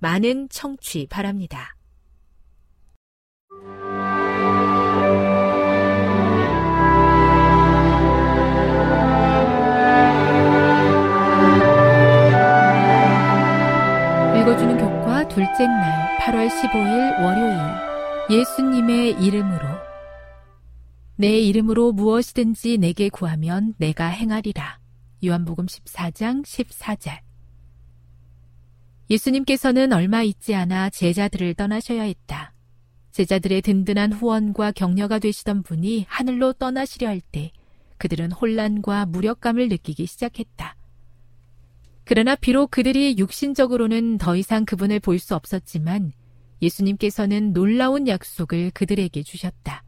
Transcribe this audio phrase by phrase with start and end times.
[0.00, 1.76] 많은 청취 바랍니다.
[14.40, 17.58] 읽어주는 교과 둘째 날 8월 15일 월요일
[18.30, 19.60] 예수님의 이름으로
[21.16, 24.80] 내 이름으로 무엇이든지 내게 구하면 내가 행하리라.
[25.22, 27.29] 요한복음 14장 14절
[29.10, 32.54] 예수님께서는 얼마 있지 않아 제자들을 떠나셔야 했다.
[33.10, 37.50] 제자들의 든든한 후원과 격려가 되시던 분이 하늘로 떠나시려 할 때
[37.98, 40.76] 그들은 혼란과 무력감을 느끼기 시작했다.
[42.04, 46.12] 그러나 비록 그들이 육신적으로는 더 이상 그분을 볼 수 없었지만
[46.62, 49.84] 예수님께서는 놀라운 약속을 그들에게 주셨다.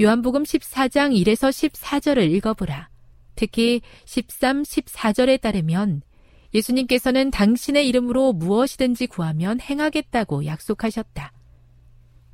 [0.00, 2.88] 요한복음 14장 1에서 14절을 읽어보라.
[3.36, 6.02] 특히 13, 14절에 따르면
[6.54, 11.32] 예수님께서는 당신의 이름으로 무엇이든지 구하면 행하겠다고 약속하셨다.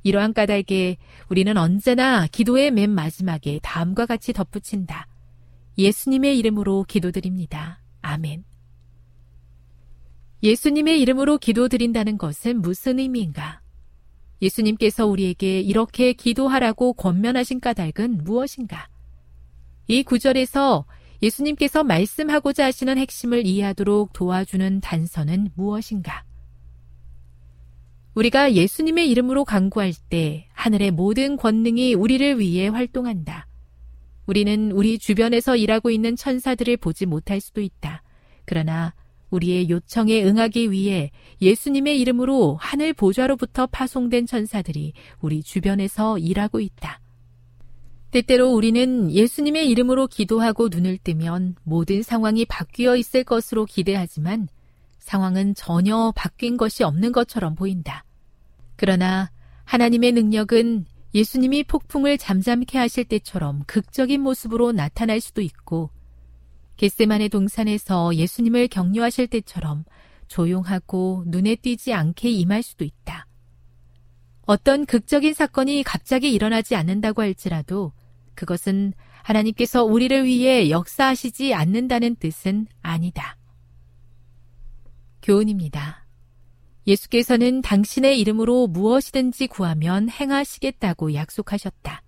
[0.03, 0.97] 이러한 까닭에
[1.29, 5.07] 우리는 언제나 기도의 맨 마지막에 다음과 같이 덧붙인다.
[5.77, 7.81] 예수님의 이름으로 기도드립니다.
[8.01, 8.43] 아멘.
[10.43, 13.61] 예수님의 이름으로 기도드린다는 것은 무슨 의미인가?
[14.41, 18.87] 예수님께서 우리에게 이렇게 기도하라고 권면하신 까닭은 무엇인가?
[19.87, 20.85] 이 구절에서
[21.21, 26.23] 예수님께서 말씀하고자 하시는 핵심을 이해하도록 도와주는 단서는 무엇인가?
[28.15, 33.47] 우리가 예수님의 이름으로 강구할 때 하늘의 모든 권능이 우리를 위해 활동한다.
[34.25, 38.03] 우리는 우리 주변에서 일하고 있는 천사들을 보지 못할 수도 있다.
[38.45, 38.93] 그러나
[39.29, 41.11] 우리의 요청에 응하기 위해
[41.41, 46.99] 예수님의 이름으로 하늘 보좌로부터 파송된 천사들이 우리 주변에서 일하고 있다.
[48.11, 54.49] 때때로 우리는 예수님의 이름으로 기도하고 눈을 뜨면 모든 상황이 바뀌어 있을 것으로 기대하지만
[54.99, 58.03] 상황은 전혀 바뀐 것이 없는 것처럼 보인다.
[58.75, 59.31] 그러나
[59.63, 65.89] 하나님의 능력은 예수님이 폭풍을 잠잠케 하실 때처럼 극적인 모습으로 나타날 수도 있고
[66.77, 69.85] 겟세만의 동산에서 예수님을 격려하실 때처럼
[70.27, 73.27] 조용하고 눈에 띄지 않게 임할 수도 있다.
[74.45, 77.93] 어떤 극적인 사건이 갑자기 일어나지 않는다고 할지라도
[78.41, 83.37] 그것은 하나님께서 우리를 위해 역사하시지 않는다는 뜻은 아니다.
[85.21, 86.07] 교훈입니다.
[86.87, 92.01] 예수께서는 당신의 이름으로 무엇이든지 구하면 행하시겠다고 약속하셨다.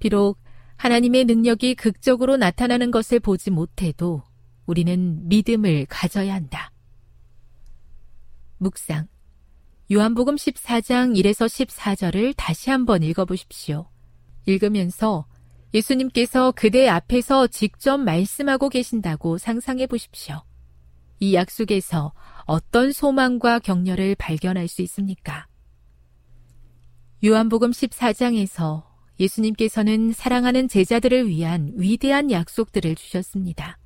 [0.00, 0.40] 비록
[0.78, 4.24] 하나님의 능력이 극적으로 나타나는 것을 보지 못해도
[4.66, 6.72] 우리는 믿음을 가져야 한다.
[8.58, 9.06] 묵상.
[9.92, 13.88] 요한복음 14장 1에서 14절을 다시 한번 읽어보십시오.
[14.46, 15.26] 읽으면서
[15.74, 20.42] 예수님께서 그대 앞에서 직접 말씀하고 계신다고 상상해 보십시오.
[21.18, 22.12] 이 약속에서
[22.44, 25.46] 어떤 소망과 격려를 발견할 수 있습니까?
[27.24, 28.84] 요한복음 14장에서
[29.20, 33.78] 예수님께서는 사랑하는 제자들을 위한 위대한 약속들을 주셨습니다.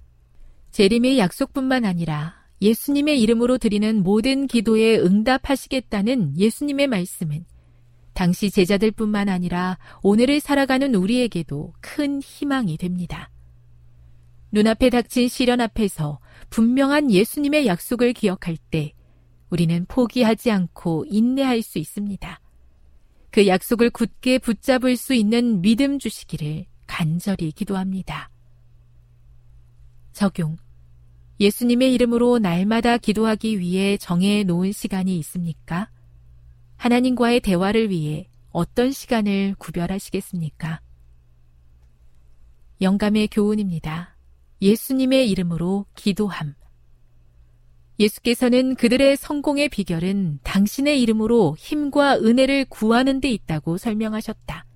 [0.70, 7.44] 재림의 약속뿐만 아니라 예수님의 이름으로 드리는 모든 기도에 응답하시겠다는 예수님의 말씀은
[8.16, 13.30] 당시 제자들뿐만 아니라 오늘을 살아가는 우리에게도 큰 희망이 됩니다.
[14.52, 16.18] 눈앞에 닥친 시련 앞에서
[16.48, 18.94] 분명한 예수님의 약속을 기억할 때
[19.50, 22.40] 우리는 포기하지 않고 인내할 수 있습니다.
[23.30, 28.30] 그 약속을 굳게 붙잡을 수 있는 믿음 주시기를 간절히 기도합니다.
[30.14, 30.56] 적용.
[31.38, 35.90] 예수님의 이름으로 날마다 기도하기 위해 정해 놓은 시간이 있습니까?
[36.76, 40.80] 하나님과의 대화를 위해 어떤 시간을 구별하시겠습니까?
[42.80, 44.16] 영감의 교훈입니다.
[44.60, 46.54] 예수님의 이름으로 기도함.
[47.98, 54.66] 예수께서는 그들의 성공의 비결은 당신의 이름으로 힘과 은혜를 구하는 데 있다고 설명하셨다.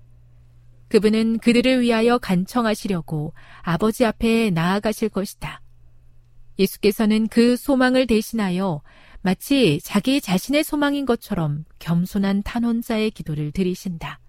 [0.87, 5.61] 그분은 그들을 위하여 간청하시려고 아버지 앞에 나아가실 것이다.
[6.59, 8.81] 예수께서는 그 소망을 대신하여
[9.23, 14.19] 마치 자기 자신의 소망인 것처럼 겸손한 탄원자의 기도를 드리신다.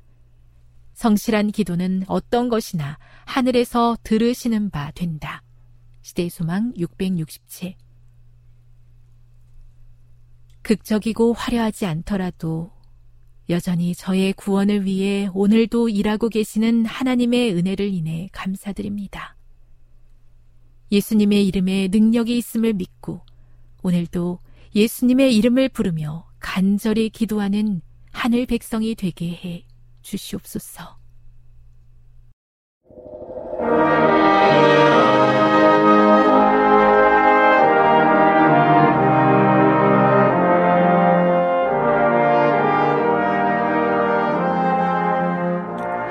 [0.95, 5.43] 성실한 기도는 어떤 것이나 하늘에서 들으시는 바 된다.
[6.03, 7.75] 시대의 소망 667
[10.63, 12.71] 극적이고 화려하지 않더라도
[13.49, 19.37] 여전히 저의 구원을 위해 오늘도 일하고 계시는 하나님의 은혜를 인해 감사드립니다.
[20.93, 23.23] 예수님의 이름에 능력이 있음을 믿고
[23.83, 24.39] 오늘도
[24.75, 29.65] 예수님의 이름을 부르며 간절히 기도하는 하늘 백성이 되게 해
[30.01, 30.97] 주시옵소서.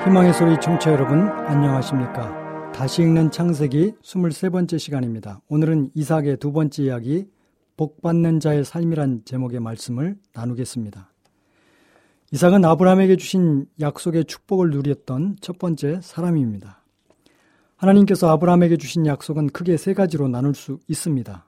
[0.04, 7.28] 희망의 소리 청취자 여러분 안녕하십니까 다시 읽는 창세기 23번째 시간입니다 오늘은 이삭의 두 번째 이야기
[7.76, 11.10] 복 받는 자의 삶이란 제목의 말씀을 나누겠습니다.
[12.32, 16.82] 이삭은 아브라함에게 주신 약속의 축복을 누렸던 첫 번째 사람입니다.
[17.76, 21.46] 하나님께서 아브라함에게 주신 약속은 크게 세 가지로 나눌 수 있습니다.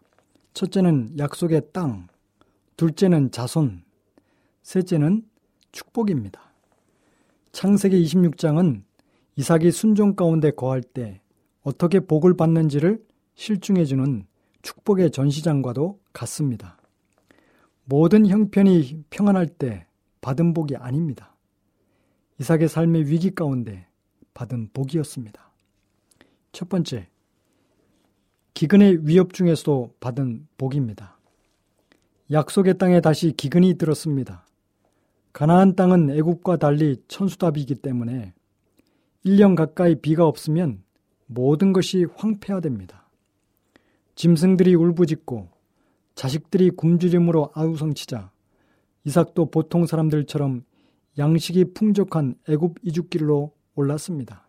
[0.53, 2.07] 첫째는 약속의 땅
[2.77, 3.83] 둘째는 자손
[4.63, 5.23] 셋째는
[5.73, 6.41] 축복입니다.
[7.53, 8.83] 창세기 26장은
[9.37, 11.21] 이삭이 순종 가운데 거할 때
[11.63, 13.03] 어떻게 복을 받는지를
[13.35, 14.27] 실중해주는
[14.63, 16.79] 축복의 전시장과도 같습니다.
[17.85, 19.87] 모든 형편이 평안할 때
[20.23, 21.37] 받은 복이 아닙니다.
[22.41, 23.87] 이삭의 삶의 위기 가운데
[24.33, 25.53] 받은 복이었습니다.
[26.53, 27.09] 첫 번째,
[28.55, 31.19] 기근의 위협 중에서도 받은 복입니다.
[32.31, 34.47] 약속의 땅에 다시 기근이 들었습니다.
[35.33, 38.33] 가나안 땅은 애국과 달리 천수답이기 때문에
[39.27, 40.83] 1년 가까이 비가 없으면
[41.27, 43.09] 모든 것이 황폐화됩니다.
[44.15, 45.54] 짐승들이 울부짖고
[46.15, 48.31] 자식들이 굶주림으로 아우성치자
[49.05, 50.65] 이삭도 보통 사람들처럼
[51.19, 54.47] 양식이 풍족한 애굽 이죽길로 올랐습니다.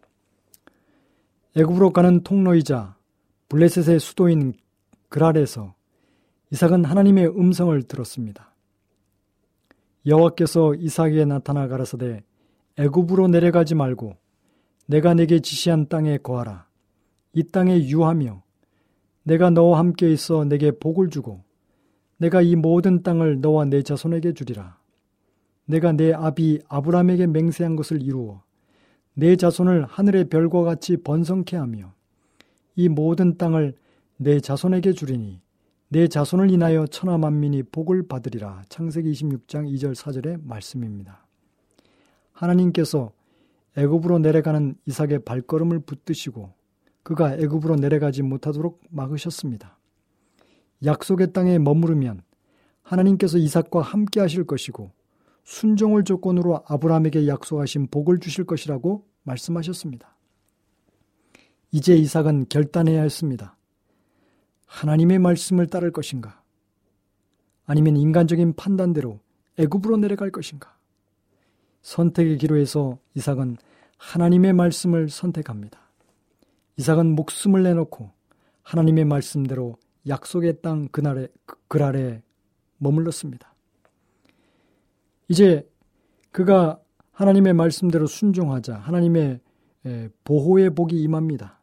[1.55, 2.95] 애굽으로 가는 통로이자
[3.49, 4.53] 블레셋의 수도인
[5.09, 5.75] 그랄에서
[6.51, 8.53] 이삭은 하나님의 음성을 들었습니다.
[10.05, 12.23] 여호와께서 이삭에게 나타나 가라사대
[12.77, 14.17] 애굽으로 내려가지 말고
[14.87, 16.67] 내가 내게 지시한 땅에 거하라.
[17.33, 18.43] 이 땅에 유하며
[19.23, 21.44] 내가 너와 함께 있어 내게 복을 주고
[22.17, 24.77] 내가 이 모든 땅을 너와 내 자손에게 주리라.
[25.65, 28.43] 내가 내 아비 아브라함에게 맹세한 것을 이루어
[29.13, 31.93] 내 자손을 하늘의 별과 같이 번성케 하며
[32.75, 33.73] 이 모든 땅을
[34.17, 35.41] 내 자손에게 주리니
[35.89, 38.63] 내 자손을 인하여 천하 만민이 복을 받으리라.
[38.69, 41.25] 창세기 26장 2절 4절의 말씀입니다.
[42.31, 43.11] 하나님께서
[43.77, 46.53] 애굽으로 내려가는 이삭의 발걸음을 붙드시고
[47.03, 49.77] 그가 애굽으로 내려가지 못하도록 막으셨습니다.
[50.85, 52.21] 약속의 땅에 머무르면
[52.83, 54.91] 하나님께서 이삭과 함께 하실 것이고
[55.43, 60.15] 순종을 조건으로 아브라함에게 약속하신 복을 주실 것이라고 말씀하셨습니다.
[61.71, 63.57] 이제 이삭은 결단해야 했습니다.
[64.65, 66.41] 하나님의 말씀을 따를 것인가?
[67.65, 69.19] 아니면 인간적인 판단대로
[69.57, 70.77] 애굽으로 내려갈 것인가?
[71.81, 73.57] 선택의 기로에서 이삭은
[73.97, 75.79] 하나님의 말씀을 선택합니다.
[76.77, 78.11] 이삭은 목숨을 내놓고
[78.63, 79.77] 하나님의 말씀대로
[80.07, 81.27] 약속의 땅 그날에
[81.67, 82.21] 그날에
[82.77, 83.53] 머물렀습니다.
[85.27, 85.67] 이제
[86.31, 86.79] 그가
[87.11, 89.39] 하나님의 말씀대로 순종하자 하나님의
[90.23, 91.59] 보호의 복이 임합니다.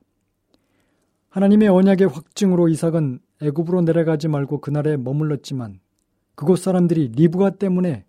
[1.29, 5.81] 하나님의 언약의 확증으로 이삭은 애굽으로 내려가지 말고 그날에 머물렀지만
[6.35, 8.05] 그곳 사람들이 리브가 때문에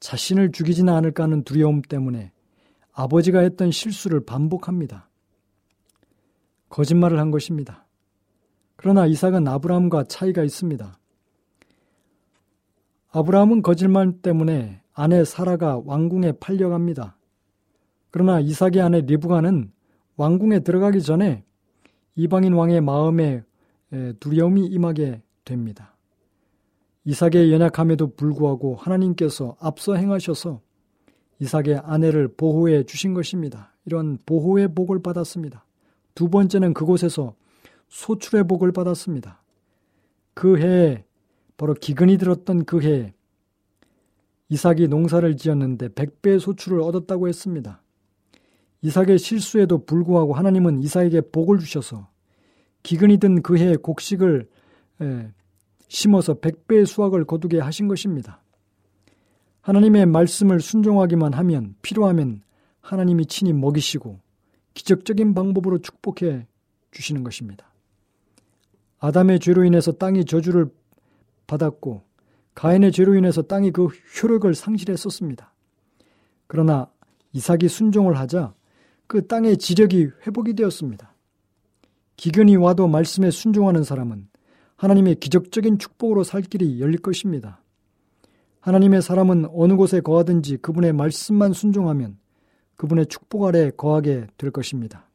[0.00, 2.32] 자신을 죽이지는 않을까 하는 두려움 때문에
[2.92, 5.08] 아버지가 했던 실수를 반복합니다.
[6.68, 7.86] 거짓말을 한 것입니다.
[8.80, 10.98] 그러나 이삭은 아브라함과 차이가 있습니다.
[13.10, 17.18] 아브라함은 거짓말 때문에 아내 사라가 왕궁에 팔려갑니다.
[18.10, 19.72] 그러나 이삭의 아내 리브가는
[20.16, 21.44] 왕궁에 들어가기 전에
[22.14, 23.42] 이방인 왕의 마음에
[24.20, 25.96] 두려움이 임하게 됩니다.
[27.04, 30.60] 이삭의 연약함에도 불구하고 하나님께서 앞서 행하셔서
[31.40, 33.74] 이삭의 아내를 보호해 주신 것입니다.
[33.86, 35.64] 이런 보호의 복을 받았습니다.
[36.14, 37.34] 두 번째는 그곳에서
[37.88, 39.42] 소출의 복을 받았습니다.
[40.34, 41.04] 그 해에
[41.56, 43.12] 바로 기근이 들었던 그 해에
[44.50, 47.82] 이삭이 농사를 지었는데 백배의 소출을 얻었다고 했습니다.
[48.82, 52.08] 이삭의 실수에도 불구하고 하나님은 이삭에게 복을 주셔서
[52.82, 54.48] 기근이 든 그 해에 곡식을
[55.88, 58.42] 심어서 백배의 수확을 거두게 하신 것입니다.
[59.60, 62.42] 하나님의 말씀을 순종하기만 하면 필요하면
[62.80, 64.20] 하나님이 친히 먹이시고
[64.74, 66.46] 기적적인 방법으로 축복해
[66.92, 67.67] 주시는 것입니다.
[68.98, 70.70] 아담의 죄로 인해서 땅이 저주를
[71.46, 72.02] 받았고
[72.54, 75.52] 가인의 죄로 인해서 땅이 그 효력을 상실했었습니다.
[76.46, 76.90] 그러나
[77.32, 78.54] 이삭이 순종을 하자
[79.06, 81.14] 그 땅의 지력이 회복이 되었습니다.
[82.16, 84.28] 기근이 와도 말씀에 순종하는 사람은
[84.76, 87.62] 하나님의 기적적인 축복으로 살 길이 열릴 것입니다.
[88.60, 92.18] 하나님의 사람은 어느 곳에 거하든지 그분의 말씀만 순종하면
[92.76, 95.08] 그분의 축복 아래 거하게 될 것입니다.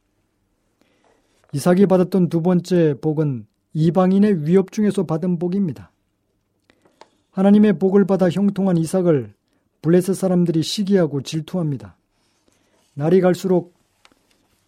[1.53, 5.91] 이삭이 받았던 두 번째 복은 이방인의 위협 중에서 받은 복입니다.
[7.31, 9.33] 하나님의 복을 받아 형통한 이삭을
[9.81, 11.97] 블레셋 사람들이 시기하고 질투합니다.
[12.93, 13.73] 날이 갈수록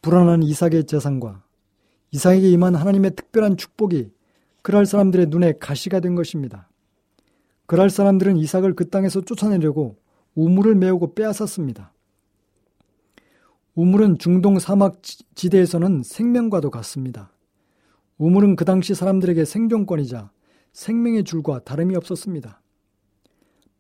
[0.01, 1.43] 불안한 이삭의 재산과
[2.12, 4.12] 이삭에게 임한 하나님의 특별한 축복이
[4.62, 6.67] 그랄 사람들의 눈에 가시가 된 것입니다.
[7.67, 9.97] 그랄 사람들은 이삭을 그 땅에서 쫓아내려고
[10.33, 11.93] 우물을 메우고 빼앗았습니다.
[13.75, 15.01] 우물은 중동 사막
[15.35, 17.31] 지대에서는 생명과도 같습니다.
[18.17, 20.31] 우물은 그 당시 사람들에게 생존권이자
[20.72, 22.62] 생명의 줄과 다름이 없었습니다.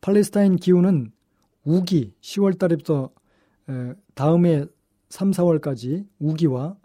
[0.01, 1.11] 팔레스타인 기후는
[1.63, 3.11] 우기 10월 달부터
[4.13, 4.65] 다음에
[5.09, 6.75] 3, 4월까지 우기와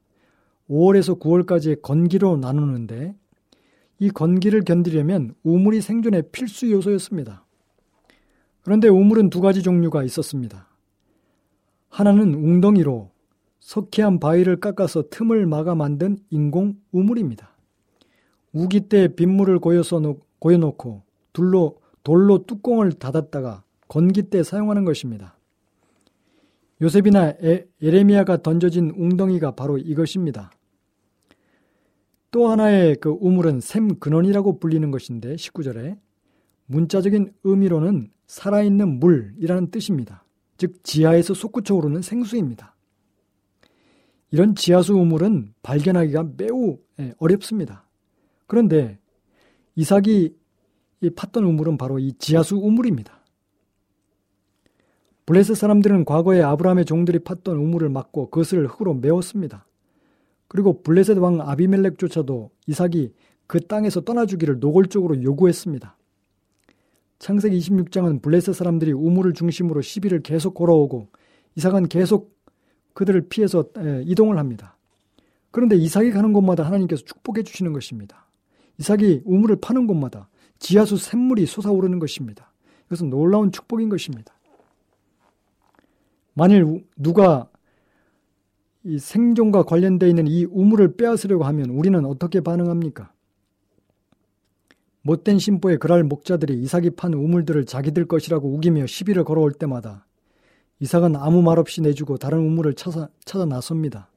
[0.68, 3.16] 5월에서 9월까지의 건기로 나누는데
[3.98, 7.44] 이 건기를 견디려면 우물이 생존의 필수 요소였습니다.
[8.62, 10.68] 그런데 우물은 두 가지 종류가 있었습니다.
[11.88, 13.10] 하나는 웅덩이로
[13.60, 17.50] 석회한 바위를 깎아서 틈을 막아 만든 인공 우물입니다.
[18.52, 21.02] 우기 때 빗물을 고여서 고여놓고
[21.32, 25.36] 둘로 돌로 뚜껑을 닫았다가 건기 때 사용하는 것입니다.
[26.82, 30.50] 요셉이나 에, 예레미야가 던져진 웅덩이가 바로 이것입니다.
[32.30, 35.98] 또 하나의 그 우물은 샘 근원이라고 불리는 것인데 19절에
[36.66, 40.24] 문자적인 의미로는 살아있는 물이라는 뜻입니다.
[40.56, 42.76] 즉 지하에서 솟구쳐 오르는 생수입니다.
[44.30, 47.86] 이런 지하수 우물은 발견하기가 매우 예, 어렵습니다.
[48.46, 48.98] 그런데
[49.74, 50.34] 이삭이
[51.02, 53.20] 팠던 우물은 바로 이 지하수 우물입니다.
[55.26, 59.66] 블레셋 사람들은 과거에 아브라함의 종들이 팠던 우물을 막고 그것을 흙으로 메웠습니다.
[60.48, 63.12] 그리고 블레셋 왕 아비멜렉조차도 이삭이
[63.46, 65.96] 그 땅에서 떠나주기를 노골적으로 요구했습니다.
[67.20, 71.08] 창세기 26장은 블레셋 사람들이 우물을 중심으로 시비를 계속 걸어오고
[71.54, 72.39] 이삭은 계속
[72.94, 73.64] 그들을 피해서
[74.04, 74.76] 이동을 합니다.
[75.50, 78.26] 그런데 이삭이 가는 곳마다 하나님께서 축복해 주시는 것입니다.
[78.78, 80.28] 이삭이 우물을 파는 곳마다
[80.58, 82.52] 지하수 샘물이 솟아오르는 것입니다.
[82.86, 84.34] 이것은 놀라운 축복인 것입니다.
[86.34, 87.48] 만일 누가
[88.84, 93.12] 이 생존과 관련되어 있는 이 우물을 빼앗으려고 하면 우리는 어떻게 반응합니까?
[95.02, 100.06] 못된 심보의 그랄 목자들이 이삭이 판 우물들을 자기들 것이라고 우기며 시비를 걸어올 때마다
[100.80, 104.10] 이삭은 아무 말 없이 내주고 다른 우물을 찾아, 찾아 나섭니다.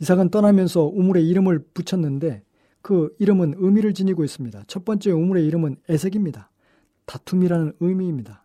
[0.00, 2.42] 이삭은 떠나면서 우물에 이름을 붙였는데
[2.82, 4.64] 그 이름은 의미를 지니고 있습니다.
[4.66, 6.50] 첫 번째 우물의 이름은 에색입니다.
[7.04, 8.44] 다툼이라는 의미입니다.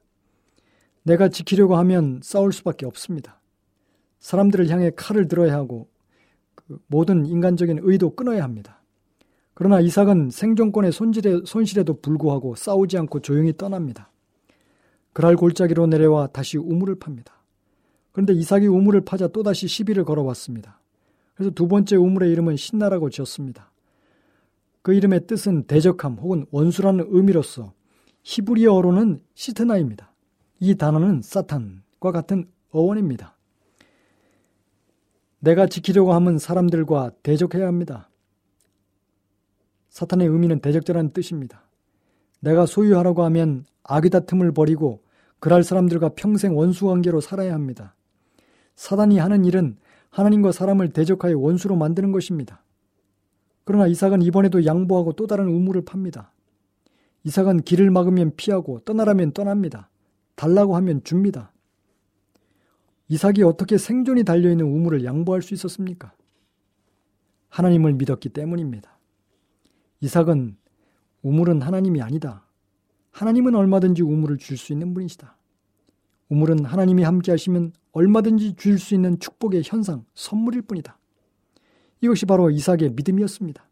[1.04, 3.40] 내가 지키려고 하면 싸울 수밖에 없습니다.
[4.20, 5.88] 사람들을 향해 칼을 들어야 하고
[6.56, 8.82] 그 모든 인간적인 의도 끊어야 합니다.
[9.54, 14.12] 그러나 이삭은 생존권의 손실에, 손실에도 불구하고 싸우지 않고 조용히 떠납니다.
[15.16, 17.42] 그랄 골짜기로 내려와 다시 우물을 팝니다.
[18.12, 20.82] 그런데 이삭이 우물을 파자 또다시 시비를 걸어왔습니다.
[21.36, 23.72] 그래서 두 번째 우물의 이름은 신나라고 지었습니다.
[24.82, 27.72] 그 이름의 뜻은 대적함 혹은 원수라는 의미로서
[28.24, 30.14] 히브리어로는 시트나입니다.
[30.60, 33.38] 이 단어는 사탄과 같은 어원입니다.
[35.40, 38.10] 내가 지키려고 하면 사람들과 대적해야 합니다.
[39.92, 41.64] 사탄의 의미는 대적자라는 뜻입니다.
[42.42, 45.05] 내가 소유하라고 하면 아귀다툼을 버리고
[45.46, 47.94] 그럴 사람들과 평생 원수 관계로 살아야 합니다.
[48.76, 49.78] 사단이 하는 일은
[50.10, 52.64] 하나님과 사람을 대적하여 원수로 만드는 것입니다.
[53.64, 56.32] 그러나 이삭은 이번에도 양보하고 또 다른 우물을 팝니다.
[57.26, 59.92] 이삭은 길을 막으면 피하고 떠나라면 떠납니다.
[60.34, 61.52] 달라고 하면 줍니다.
[63.10, 66.12] 이삭이 어떻게 생존이 달려있는 우물을 양보할 수 있었습니까?
[67.50, 68.98] 하나님을 믿었기 때문입니다.
[70.00, 70.58] 이삭은
[71.22, 72.46] 우물은 하나님이 아니다.
[73.12, 75.35] 하나님은 얼마든지 우물을 줄 수 있는 분이시다.
[76.30, 80.98] 우물은 하나님이 함께 하시면 얼마든지 줄 수 있는 축복의 현상, 선물일 뿐이다.
[82.02, 83.68] 이것이 바로 이삭의 믿음이었습니다.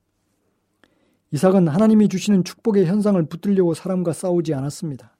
[1.31, 5.15] 이삭은 하나님이 주시는 축복의 현상을 붙들려고 사람과 싸우지 않았습니다.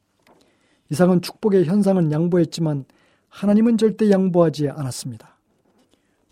[0.92, 2.86] 이삭은 축복의 현상은 양보했지만
[3.30, 5.40] 하나님은 절대 양보하지 않았습니다.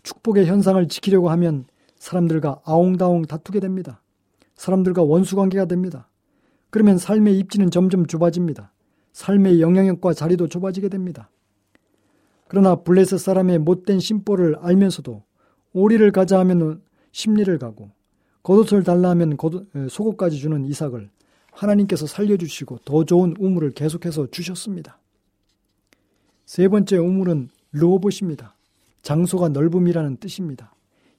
[0.04, 1.66] 축복의 현상을 지키려고 하면
[1.98, 4.02] 사람들과 아웅다웅 다투게 됩니다.
[4.54, 6.08] 사람들과 원수 관계가 됩니다.
[6.70, 8.71] 그러면 삶의 입지는 점점 좁아집니다.
[9.12, 11.30] 삶의 영향력과 자리도 좁아지게 됩니다.
[12.48, 15.22] 그러나 블레셋 사람의 못된 심보를 알면서도
[15.72, 17.90] 오리를 가자 하면 심리를 가고
[18.42, 19.36] 겉옷을 달라 하면
[19.88, 21.08] 속옷까지 주는 이삭을
[21.52, 24.98] 하나님께서 살려주시고 더 좋은 우물을 계속해서 주셨습니다.
[26.44, 28.54] 세 번째 우물은 르호봇입니다.
[29.02, 30.74] 장소가 넓음이라는 뜻입니다.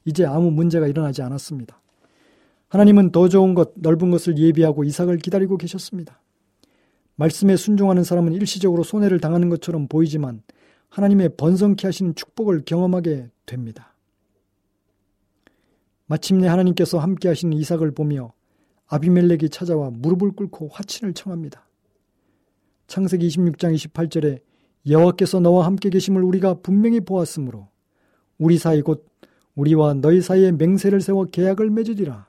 [0.05, 1.79] 이제 아무 문제가 일어나지 않았습니다.
[2.67, 6.19] 하나님은 더 좋은 것, 넓은 것을 예비하고 이삭을 기다리고 계셨습니다.
[7.15, 10.41] 말씀에 순종하는 사람은 일시적으로 손해를 당하는 것처럼 보이지만
[10.89, 13.95] 하나님의 번성케 하시는 축복을 경험하게 됩니다.
[16.05, 18.33] 마침내 하나님께서 함께 하시는 이삭을 보며
[18.87, 21.67] 아비멜렉이 찾아와 무릎을 꿇고 화친을 청합니다.
[22.87, 24.41] 창세기 26장 28절에
[24.87, 27.69] 여호와께서 너와 함께 계심을 우리가 분명히 보았으므로
[28.37, 29.07] 우리 사이 곧
[29.55, 32.27] 우리와 너희 사이에 맹세를 세워 계약을 맺으리라.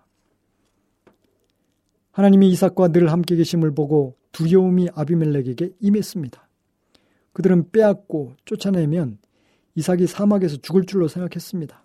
[2.13, 6.47] 하나님이 이삭과 늘 함께 계심을 보고 두려움이 아비멜렉에게 임했습니다.
[7.33, 9.19] 그들은 빼앗고 쫓아내면
[9.77, 11.83] 이삭이 사막에서 죽을 줄로 생각했습니다.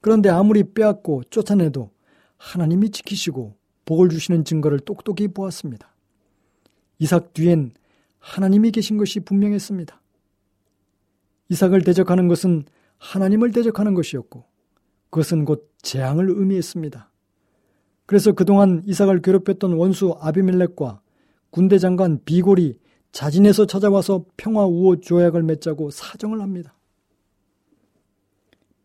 [0.00, 1.90] 그런데 아무리 빼앗고 쫓아내도
[2.36, 5.94] 하나님이 지키시고 복을 주시는 증거를 똑똑히 보았습니다.
[6.98, 7.72] 이삭 뒤엔
[8.18, 10.00] 하나님이 계신 것이 분명했습니다.
[11.48, 12.64] 이삭을 대적하는 것은
[12.98, 14.44] 하나님을 대적하는 것이었고
[15.10, 17.11] 그것은 곧 재앙을 의미했습니다.
[18.12, 21.00] 그래서 그동안 이삭을 괴롭혔던 원수 아비멜렉과
[21.48, 22.78] 군대 장관 비골이
[23.10, 26.74] 자진해서 찾아와서 평화 우호 조약을 맺자고 사정을 합니다.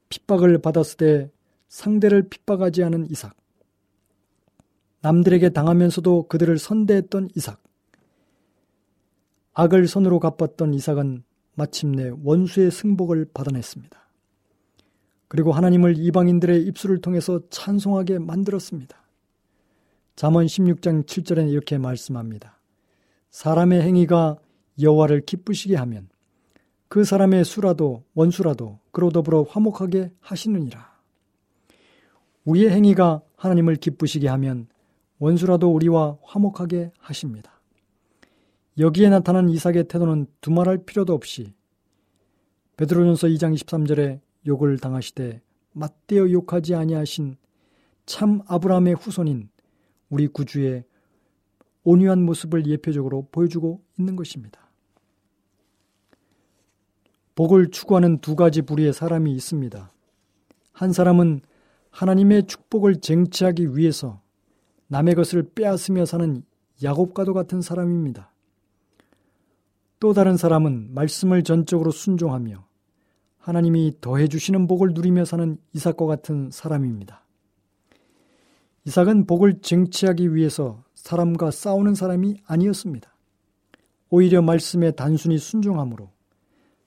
[0.07, 1.31] 핍박을 받았을 때
[1.67, 3.35] 상대를 핍박하지 않은 이삭.
[5.01, 7.61] 남들에게 당하면서도 그들을 선대했던 이삭.
[9.55, 13.99] 악을 선으로 갚았던 이삭은 마침내 원수의 승복을 받아냈습니다.
[15.27, 19.03] 그리고 하나님을 이방인들의 입술을 통해서 찬송하게 만들었습니다.
[20.17, 22.57] 잠언 16장 7절에는 이렇게 말씀합니다.
[23.29, 24.39] 사람의 행위가
[24.81, 26.09] 여호와를 기쁘시게 하면
[26.87, 30.91] 그 사람의 수라도 원수라도 그로 더불어 화목하게 하시느니라.
[32.45, 34.67] 우리의 행위가 하나님을 기쁘시게 하면
[35.19, 37.51] 원수라도 우리와 화목하게 하십니다.
[38.79, 41.53] 여기에 나타난 이삭의 태도는 두말할 필요도 없이
[42.75, 45.41] 베드로전서 2장 23절에 욕을 당하시되
[45.73, 47.37] 맞대어 욕하지 아니하신
[48.07, 49.49] 참 아브라함의 후손인
[50.09, 50.83] 우리 구주의
[51.83, 54.67] 온유한 모습을 예표적으로 보여주고 있는 것입니다.
[57.35, 59.91] 복을 추구하는 두 가지 부류의 사람이 있습니다.
[60.73, 61.41] 한 사람은
[61.91, 64.21] 하나님의 축복을 쟁취하기 위해서
[64.87, 66.43] 남의 것을 빼앗으며 사는
[66.83, 68.31] 야곱과도 같은 사람입니다.
[69.99, 72.65] 또 다른 사람은 말씀을 전적으로 순종하며
[73.39, 77.23] 하나님이 더해주시는 복을 누리며 사는 이삭과 같은 사람입니다.
[78.87, 83.13] 이삭은 복을 쟁취하기 위해서 사람과 싸우는 사람이 아니었습니다.
[84.09, 86.09] 오히려 말씀에 단순히 순종함으로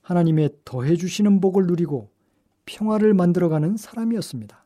[0.01, 2.09] 하나님의 더해 주시는 복을 누리고
[2.65, 4.65] 평화를 만들어가는 사람이었습니다.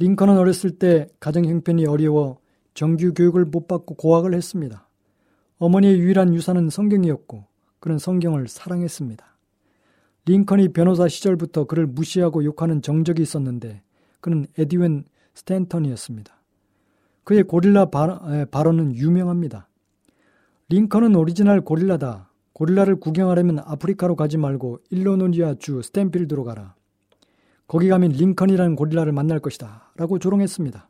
[0.00, 2.40] 링컨은 어렸을 때 가정 형편이 어려워
[2.74, 4.88] 정규 교육을 못 받고 고학을 했습니다.
[5.58, 7.46] 어머니의 유일한 유산은 성경이었고
[7.78, 9.24] 그는 성경을 사랑했습니다.
[10.24, 13.82] 링컨이 변호사 시절부터 그를 무시하고 욕하는 정적이 있었는데
[14.20, 16.34] 그는 에드윈 스탠턴이었습니다.
[17.24, 19.68] 그의 고릴라 발언은 유명합니다.
[20.68, 22.30] 링컨은 오리지널 고릴라다.
[22.52, 26.74] 고릴라를 구경하려면 아프리카로 가지 말고 일리노이 주 스프링필드로 가라.
[27.66, 29.92] 거기 가면 링컨이라는 고릴라를 만날 것이다.
[29.96, 30.88] 라고 조롱했습니다.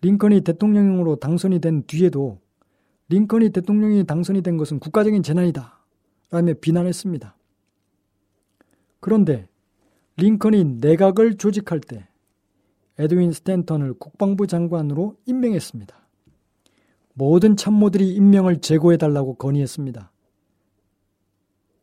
[0.00, 2.40] 링컨이 대통령으로 당선이 된 뒤에도
[3.08, 5.78] 링컨이 대통령이 당선이 된 것은 국가적인 재난이다.
[6.30, 7.36] 라며 비난했습니다.
[9.00, 9.48] 그런데
[10.16, 12.08] 링컨이 내각을 조직할 때
[12.98, 15.96] 에드윈 스탠턴을 국방부 장관으로 임명했습니다.
[17.14, 20.10] 모든 참모들이 임명을 제고해달라고 건의했습니다.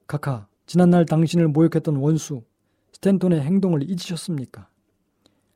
[0.07, 2.43] 카카, 지난날 당신을 모욕했던 원수
[2.93, 4.69] 스탠톤의 행동을 잊으셨습니까?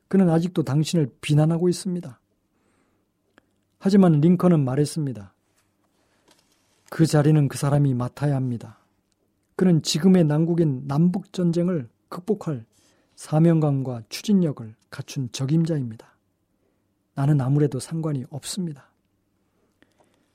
[0.08, 2.20] 그는 아직도 당신을 비난하고 있습니다.
[3.78, 5.34] 하지만 링컨은 말했습니다.
[6.90, 8.78] 그 자리는 그 사람이 맡아야 합니다.
[9.56, 12.66] 그는 지금의 난국인 남북전쟁을 극복할
[13.20, 16.16] 사명감과 추진력을 갖춘 적임자입니다.
[17.14, 18.90] 나는 아무래도 상관이 없습니다.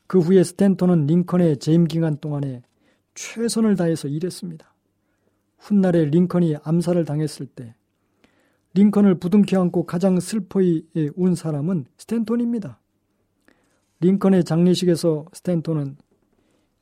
[0.05, 2.61] 그 후에 스탠턴은 링컨의 재임 기간 동안에
[3.15, 4.71] 최선을 다해서 일했습니다.
[5.57, 7.73] 훗날에 링컨이 암살을 당했을 때
[8.75, 10.83] 링컨을 부둥켜 안고 가장 슬퍼이
[11.15, 12.79] 운 사람은 스탠턴입니다.
[14.01, 15.97] 링컨의 장례식에서 스탠턴은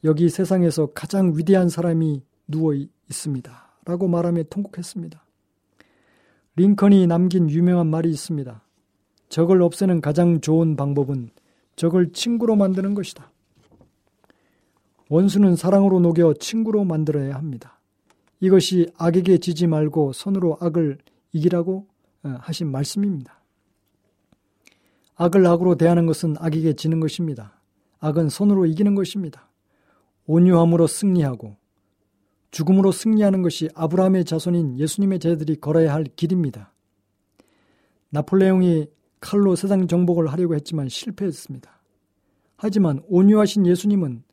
[0.04, 3.80] 여기 세상에서 가장 위대한 사람이 누워 있습니다.
[3.86, 5.23] 라고 말하며 통곡했습니다.
[6.56, 8.62] 링컨이 남긴 유명한 말이 있습니다.
[9.30, 11.32] 적을 없애는 가장 좋은 방법은
[11.76, 13.32] 적을 친구로 만드는 것이다.
[15.10, 17.80] 원수는 사랑으로 녹여 친구로 만들어야 합니다.
[18.39, 21.00] 이것이 악에게 지지 말고 손으로 악을
[21.32, 21.88] 이기라고
[22.24, 23.42] 어, 하신 말씀입니다.
[25.16, 27.60] 악을 악으로 대하는 것은 악에게 지는 것입니다.
[28.00, 29.50] 악은 손으로 이기는 것입니다.
[30.26, 31.56] 온유함으로 승리하고
[32.54, 36.72] 죽음으로 승리하는 것이 아브라함의 자손인 예수님의 제자들이 걸어야 할 길입니다.
[38.12, 38.86] 나폴레옹이
[39.20, 41.72] 칼로 세상 정복을 하려고 했지만 실패했습니다.
[42.56, 44.24] 하지만 온유하신 예수님은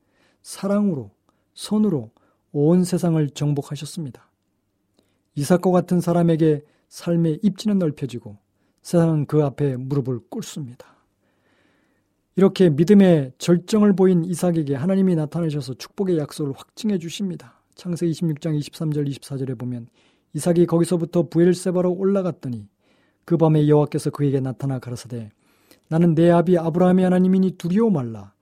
[0.42, 1.10] 사랑으로,
[1.54, 2.10] 손으로
[2.52, 4.30] 온 세상을 정복하셨습니다.
[5.36, 8.36] 이삭과 같은 사람에게 삶의 입지는 넓혀지고
[8.82, 10.86] 세상은 그 앞에 무릎을 꿇습니다.
[12.36, 17.59] 이렇게 믿음의 절정을 보인 이삭에게 하나님이 나타나셔서 축복의 약속을 확증해 주십니다.
[17.74, 19.88] 창세기 26장 23절 24절에 보면
[20.34, 22.68] 이삭이 거기서부터 부엘세바로 올라갔더니
[23.24, 25.30] 그 밤에 여호와께서 그에게 나타나 가라사대
[25.88, 28.32] 나는 내 아비 아브라함의 하나님이니 두려워 말라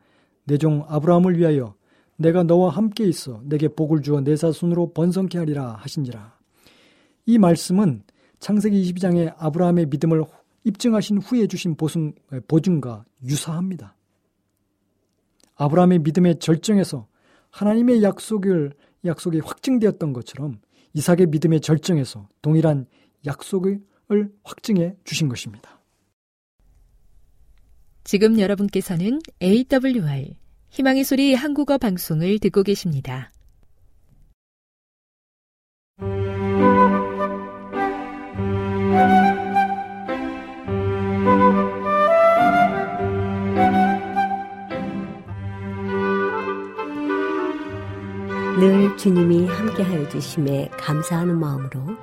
[0.44, 1.74] 내 종 아브라함을 위하여
[2.16, 6.36] 내가 너와 함께 있어 내게 복을 주어 내 자손으로 번성케 하리라 하신지라
[7.26, 8.02] 이 말씀은
[8.40, 10.24] 창세기 22장에 아브라함의 믿음을
[10.64, 12.12] 입증하신 후에 주신 보증,
[12.46, 13.96] 보증과 유사합니다.
[15.56, 17.06] 아브라함의 믿음의 절정에서
[17.50, 18.72] 하나님의 약속을
[19.04, 20.60] 약속이 확증되었던 것처럼
[20.94, 22.86] 이삭의 믿음의 절정에서 동일한
[23.26, 23.80] 약속을
[24.42, 25.80] 확증해 주신 것입니다.
[28.04, 30.34] 지금 여러분께서는 AWR
[30.70, 33.32] 희망의 소리 한국어 방송을 듣고 계십니다.
[48.58, 51.96] 늘 주님이 함께하여 주심에 감사하는 마음으로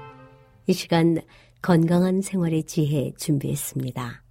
[0.67, 1.17] 이 시간
[1.61, 4.23] 건강한 생활의 지혜 준비했습니다.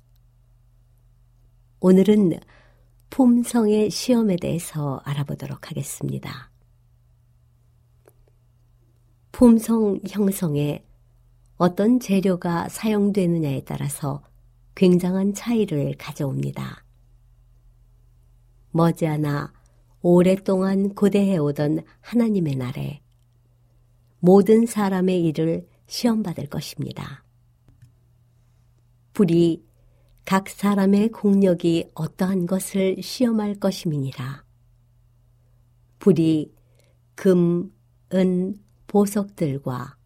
[1.80, 2.40] 오늘은
[3.10, 6.50] 품성의 시험에 대해서 알아보도록 하겠습니다.
[9.30, 10.82] 품성 형성에
[11.58, 14.22] 어떤 재료가 사용되느냐에 따라서
[14.74, 16.87] 굉장한 차이를 가져옵니다.
[18.70, 19.63] 머지않아
[20.06, 23.00] 오랫동안 고대해오던 하나님의 날에
[24.18, 27.24] 모든 사람의 일을 시험받을 것입니다.
[29.14, 29.64] 불이
[30.26, 34.44] 각 사람의 공력이 어떠한 것을 시험할 것임이니라.
[36.00, 36.52] 불이
[37.14, 37.72] 금,
[38.12, 39.96] 은, 보석들과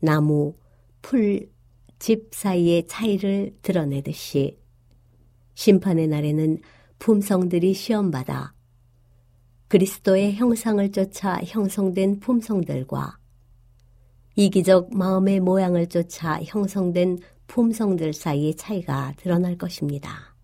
[0.00, 0.56] 나무,
[1.02, 1.50] 풀,
[1.98, 4.58] 집 사이의 차이를 드러내듯이
[5.52, 6.62] 심판의 날에는
[6.98, 8.54] 품성들이 시험받아
[9.72, 13.16] 그리스도의 형상을 쫓아 형성된 품성들과
[14.36, 20.36] 이기적 마음의 모양을 쫓아 형성된 품성들 사이의 차이가 드러날 것입니다.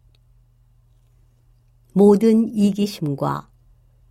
[1.93, 3.51] 모든 이기심과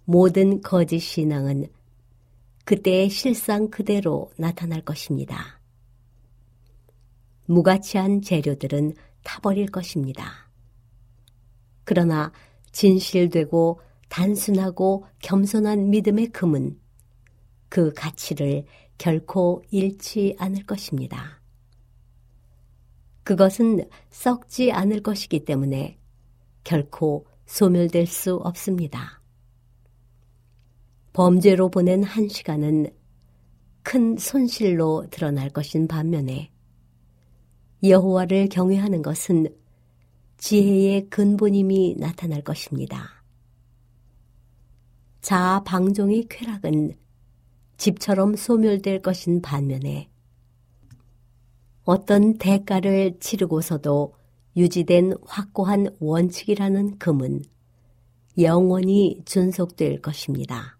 [0.05, 1.65] 모든 거짓 신앙은
[2.65, 5.59] 그때의 실상 그대로 나타날 것입니다.
[7.47, 10.47] 무가치한 재료들은 타버릴 것입니다.
[11.85, 12.31] 그러나
[12.71, 16.79] 진실되고 단순하고 겸손한 믿음의 금은
[17.69, 18.65] 그 가치를
[18.97, 21.41] 결코 잃지 않을 것입니다.
[23.23, 25.99] 그것은 썩지 않을 것이기 때문에
[26.63, 29.21] 결코 소멸될 수 없습니다.
[31.13, 32.87] 범죄로 보낸 한 시간은
[33.83, 36.51] 큰 손실로 드러날 것인 반면에
[37.83, 39.47] 여호와를 경외하는 것은
[40.37, 43.16] 지혜의 근본임이 나타날 것입니다.
[45.21, 46.97] 자아 방종의 쾌락은
[47.77, 50.09] 집처럼 소멸될 것인 반면에
[51.83, 54.13] 어떤 대가를 치르고서도
[54.55, 57.43] 유지된 확고한 원칙이라는 금은
[58.39, 60.77] 영원히 존속될 것입니다.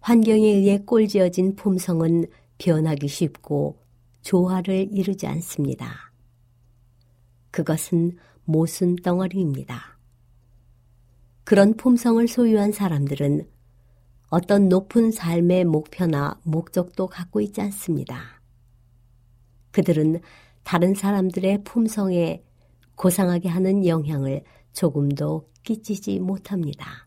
[0.00, 2.26] 환경에 의해 꼴지어진 품성은
[2.58, 3.78] 변하기 쉽고
[4.22, 6.12] 조화를 이루지 않습니다.
[7.50, 9.93] 그것은 모순 덩어리입니다.
[11.44, 13.46] 그런 품성을 소유한 사람들은
[14.30, 18.42] 어떤 높은 삶의 목표나 목적도 갖고 있지 않습니다.
[19.70, 20.20] 그들은
[20.62, 22.42] 다른 사람들의 품성에
[22.94, 27.06] 고상하게 하는 영향을 조금도 끼치지 못합니다.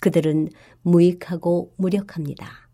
[0.00, 0.48] 그들은
[0.82, 2.68] 무익하고 무력합니다.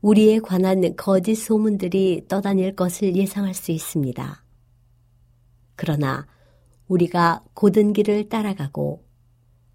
[0.00, 4.44] 우리에 관한 거짓 소문들이 떠다닐 것을 예상할 수 있습니다.
[5.76, 6.26] 그러나
[6.92, 9.02] 우리가 고든 길을 따라가고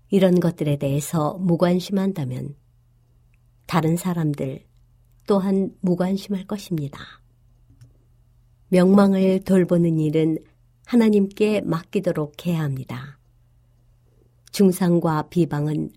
[0.10, 2.56] 이런 것들에 대해서 무관심한다면
[3.66, 4.66] 다른 사람들
[5.26, 7.00] 또한 무관심할 것입니다.
[8.70, 10.38] 명망을 돌보는 일은
[10.86, 13.20] 하나님께 맡기도록 해야 합니다.
[14.52, 15.92] 중상과 비방은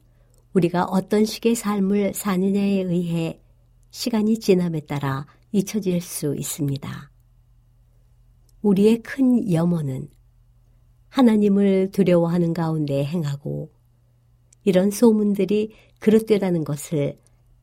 [0.55, 3.41] 우리가 어떤 식의 삶을 사느냐에 의해
[3.91, 7.11] 시간이 지남에 따라 잊혀질 수 있습니다.
[8.63, 10.09] 우리의 큰 염원은
[11.11, 13.71] 하나님을 두려워하는 가운데 행하고
[14.65, 17.19] 이런 소문들이 그릇되다는 것을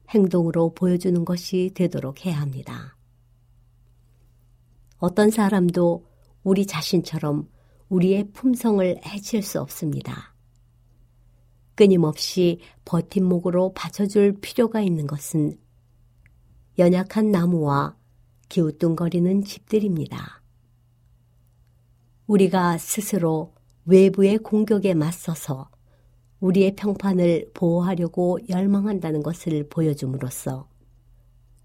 [0.10, 2.95] 행동으로 보여주는 것이 되도록 해야 합니다.
[4.99, 6.05] 어떤 사람도
[6.43, 7.49] 우리 자신처럼
[7.89, 10.33] 우리의 품성을 해칠 수 없습니다.
[11.75, 15.57] 끊임없이 버팀목으로 받쳐줄 필요가 있는 것은
[16.79, 17.95] 연약한 나무와
[18.49, 20.41] 기우뚱거리는 집들입니다.
[22.27, 23.53] 우리가 스스로
[23.85, 25.69] 외부의 공격에 맞서서
[26.41, 30.67] 우리의 평판을 보호하려고 열망한다는 것을 보여줌으로써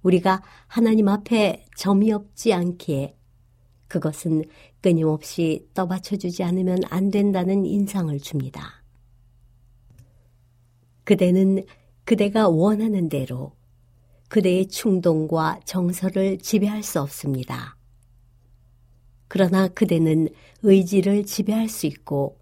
[0.03, 3.17] 우리가 하나님 앞에 점이 없지 않기에
[3.89, 4.45] 그것은
[4.81, 8.83] 끊임없이 떠받쳐주지 않으면 안 된다는 인상을 줍니다.
[11.05, 11.65] 그대는
[12.05, 13.53] 그대가 원하는 대로
[14.29, 17.77] 그대의 충동과 정서를 지배할 수 없습니다.
[19.29, 20.29] 그러나 그대는
[20.63, 22.39] 의지를 지배할 수 있고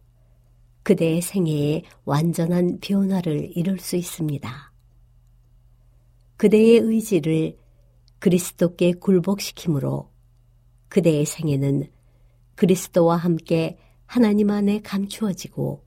[0.83, 4.73] 그대의 생애에 완전한 변화를 이룰 수 있습니다.
[6.37, 7.59] 그대의 의지를
[8.19, 10.11] 그리스도께 굴복시키므로
[10.89, 11.91] 그대의 생애는
[12.55, 15.85] 그리스도와 함께 하나님 안에 감추어지고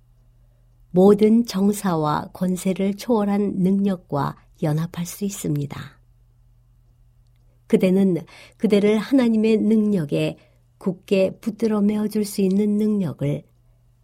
[0.91, 5.99] 모든 정사와 권세를 초월한 능력과 연합할 수 있습니다.
[7.67, 8.17] 그대는
[8.57, 10.37] 그대를 하나님의 능력에
[10.77, 13.43] 굳게 붙들어 메어줄 수 있는 능력을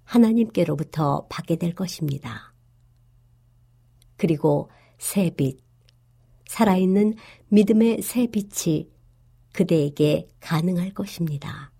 [0.03, 2.53] 하나님께로부터 받게 될 것입니다.
[4.17, 5.59] 그리고 새 빛,
[6.47, 7.15] 살아있는
[7.49, 8.89] 믿음의 새 빛이
[9.53, 11.71] 그대에게 가능할 것입니다.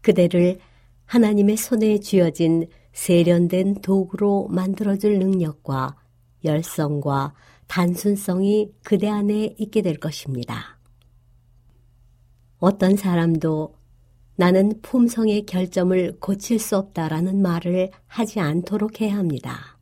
[0.00, 0.58] 그대를
[1.04, 5.96] 하나님의 손에 쥐어진 세련된 도구로 만들어줄 능력과
[6.44, 7.34] 열성과
[7.66, 10.77] 단순성이 그대 안에 있게 될 것입니다.
[12.58, 13.74] 어떤 사람도
[14.36, 19.78] 나는 품성의 결점을 고칠 수 없다라는 말을 하지 않도록 해야 합니다.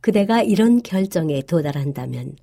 [0.00, 2.36] 그대가 이런 결정에 도달한다면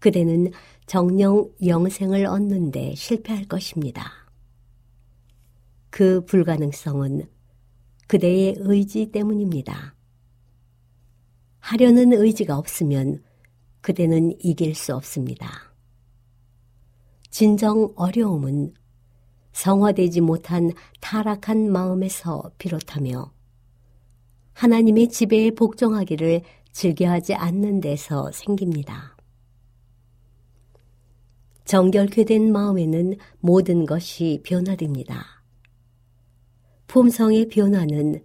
[0.00, 0.50] 그대는
[0.86, 4.10] 정령 영생을 얻는데 실패할 것입니다.
[5.90, 7.28] 그 불가능성은
[8.08, 9.94] 그대의 의지 때문입니다.
[11.60, 13.22] 하려는 의지가 없으면
[13.80, 15.69] 그대는 이길 수 없습니다.
[17.30, 18.74] 진정 어려움은
[19.52, 23.32] 성화되지 못한 타락한 마음에서 비롯하며
[24.52, 29.16] 하나님의 지배에 복종하기를 즐겨하지 않는 데서 생깁니다.
[31.64, 35.42] 정결케 된 마음에는 모든 것이 변화됩니다.
[36.88, 38.24] 품성의 변화는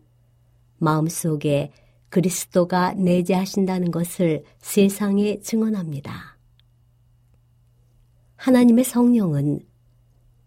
[0.78, 1.72] 마음 속에
[2.10, 6.35] 그리스도가 내재하신다는 것을 세상에 증언합니다.
[8.46, 9.60] 하나님의 성령은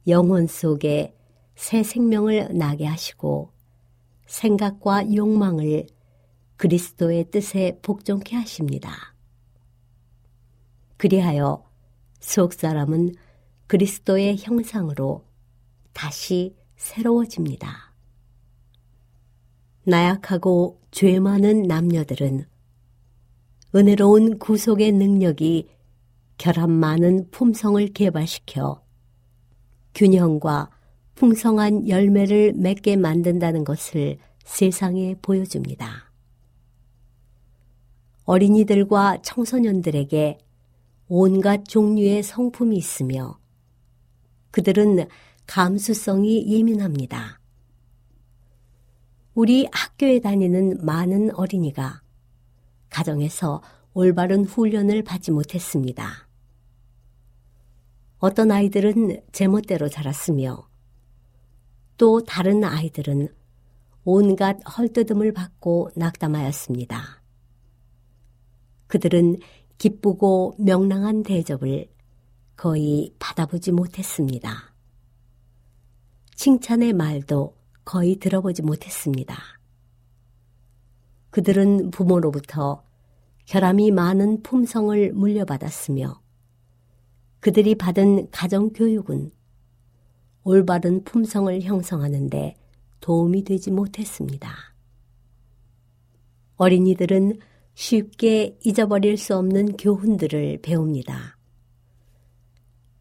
[0.07, 1.17] 영혼 속에
[1.57, 3.51] 새 생명을 나게 하시고
[4.25, 5.89] 생각과 욕망을
[6.59, 9.17] 그리스도의 뜻에 복종케 하십니다.
[10.97, 11.65] 그리하여
[12.21, 13.17] 속 사람은
[13.67, 15.25] 그리스도의 형상으로
[15.93, 17.93] 다시 새로워집니다.
[19.83, 22.47] 나약하고 죄 많은 남녀들은
[23.75, 25.78] 은혜로운 구속의 능력이
[26.38, 28.81] 결함 많은 품성을 개발시켜
[29.94, 30.70] 균형과
[31.16, 36.12] 풍성한 열매를 맺게 만든다는 것을 세상에 보여줍니다.
[38.22, 40.38] 어린이들과 청소년들에게
[41.09, 43.40] 온갖 종류의 성품이 있으며
[44.53, 45.09] 그들은
[45.46, 47.40] 감수성이 예민합니다.
[49.35, 52.03] 우리 학교에 다니는 많은 어린이가
[52.90, 53.61] 가정에서
[53.92, 56.28] 올바른 훈련을 받지 못했습니다.
[58.19, 60.69] 어떤 아이들은 제멋대로 자랐으며
[61.97, 63.29] 또 다른 아이들은
[64.05, 67.23] 온갖 헐뜯음을 받고 낙담하였습니다.
[68.89, 69.37] 그들은
[69.77, 71.89] 기쁘고 명랑한 대접을
[72.57, 74.75] 거의 받아보지 못했습니다.
[76.35, 79.37] 칭찬의 말도 거의 들어보지 못했습니다.
[81.31, 82.83] 그들은 부모로부터
[83.45, 86.21] 결함이 많은 품성을 물려받았으며
[87.40, 89.31] 그들이 받은 가정교육은
[90.44, 92.57] 올바른 품성을 형성하는데
[93.01, 94.55] 도움이 되지 못했습니다.
[96.57, 97.38] 어린이들은
[97.74, 101.37] 쉽게 잊어버릴 수 없는 교훈들을 배웁니다.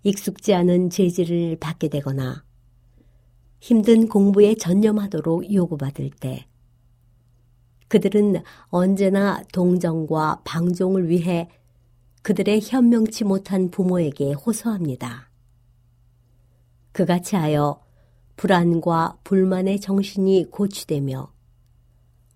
[0.04, 2.44] 익숙지 않은 재질을 받게 되거나
[3.60, 6.48] 힘든 공부에 전념하도록 요구받을 때
[7.88, 11.50] 그들은 언제나 동정과 방종을 위해
[12.28, 15.30] 그들의 현명치 못한 부모에게 호소합니다.
[16.92, 17.82] 그같이 하여
[18.36, 21.32] 불안과 불만의 정신이 고취되며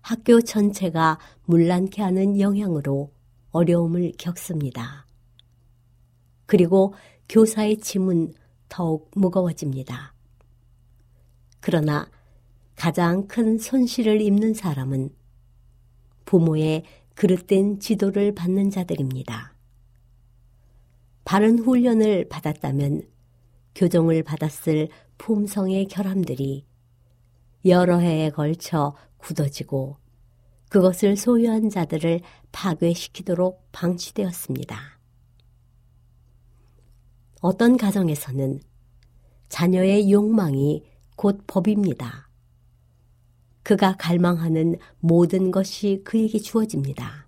[0.00, 3.12] 학교 전체가 물란케 하는 영향으로
[3.50, 5.06] 어려움을 겪습니다.
[6.46, 6.94] 그리고
[7.28, 8.32] 교사의 짐은
[8.70, 10.14] 더욱 무거워집니다.
[11.60, 12.08] 그러나
[12.76, 15.10] 가장 큰 손실을 입는 사람은
[16.24, 19.51] 부모의 그릇된 지도를 받는 자들입니다.
[21.24, 23.02] 바른 훈련을 받았다면
[23.74, 26.66] 교정을 받았을 품성의 결함들이
[27.64, 29.96] 여러 해에 걸쳐 굳어지고
[30.68, 34.98] 그것을 소유한 자들을 파괴시키도록 방치되었습니다.
[37.40, 38.60] 어떤 가정에서는
[39.48, 40.84] 자녀의 욕망이
[41.16, 42.28] 곧 법입니다.
[43.62, 47.21] 그가 갈망하는 모든 것이 그에게 주어집니다.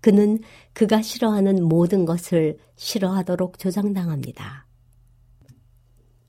[0.00, 0.38] 그는
[0.72, 4.66] 그가 싫어하는 모든 것을 싫어하도록 조장당합니다.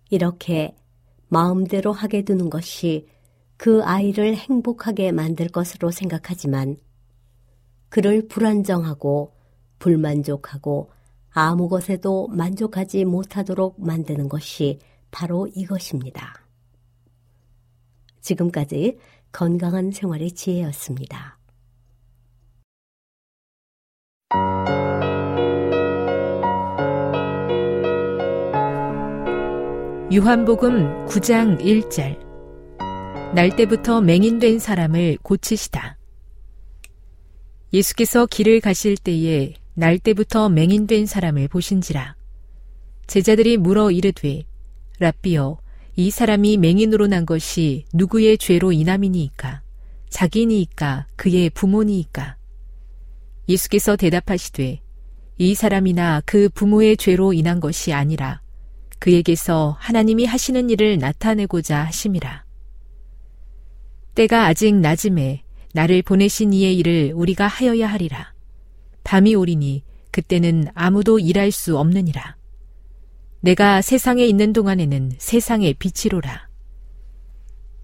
[0.10, 0.76] 이렇게
[1.30, 3.08] 마음대로 하게 두는 것이
[3.56, 6.78] 그 아이를 행복하게 만들 것으로 생각하지만
[7.90, 9.34] 그를 불안정하고
[9.80, 10.92] 불만족하고
[11.30, 14.80] 아무 것에도 만족하지 못하도록 만드는 것이
[15.12, 16.34] 바로 이것입니다.
[18.22, 18.98] 지금까지
[19.32, 21.41] 건강한 생활의 지혜였습니다.
[30.12, 32.20] 유한복음 9장 1절
[33.34, 35.98] 날 때부터 맹인된 사람을 고치시다.
[37.72, 42.18] 예수께서 길을 가실 때에 날 때부터 맹인된 사람을 보신지라.
[43.08, 44.44] 제자들이 물어 이르되
[45.00, 45.60] 라비여
[45.96, 49.62] 이 사람이 맹인으로 난 것이 누구의 죄로 인함이니이까
[50.10, 52.36] 자기니이까 그의 부모니이까
[53.48, 54.82] 예수께서 대답하시되
[55.38, 58.41] 이 사람이나 그 부모의 죄로 인한 것이 아니라
[59.02, 62.46] 그에게서 하나님이 하시는 일을 나타내고자 하심이라.
[64.14, 65.42] 때가 아직 낮음에
[65.74, 68.32] 나를 보내신 이의 일을 우리가 하여야 하리라.
[69.04, 72.38] 밤이 오리니 그때는 아무도 일할 수 없느니라.
[73.40, 76.48] 내가 세상에 있는 동안에는 세상의 빛이로라.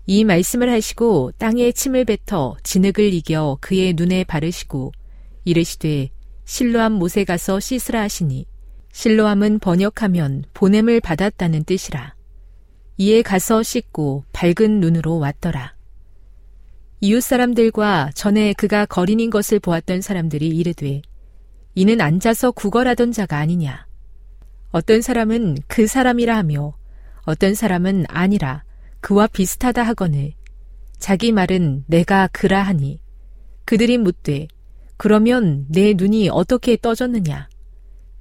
[0.05, 4.91] 이 말씀을 하시고 땅에 침을 뱉어 진흙을 이겨 그의 눈에 바르시고
[5.45, 6.09] 이르시되
[6.45, 8.45] 실로암 못에 가서 씻으라 하시니
[8.97, 12.15] 실로암은 번역하면 보냄을 받았다는 뜻이라.
[12.97, 15.75] 이에 가서 씻고 밝은 눈으로 왔더라.
[17.01, 21.03] 이웃 사람들과 전에 그가 거린인 것을 보았던 사람들이 이르되
[21.75, 23.85] 이는 앉아서 구걸하던 자가 아니냐.
[24.71, 26.75] 어떤 사람은 그 사람이라 하며
[27.21, 28.63] 어떤 사람은 아니라
[28.99, 30.33] 그와 비슷하다 하거늘
[30.97, 32.99] 자기 말은 내가 그라 하니
[33.63, 34.47] 그들이 묻되
[34.97, 37.47] 그러면 내 눈이 어떻게 떠졌느냐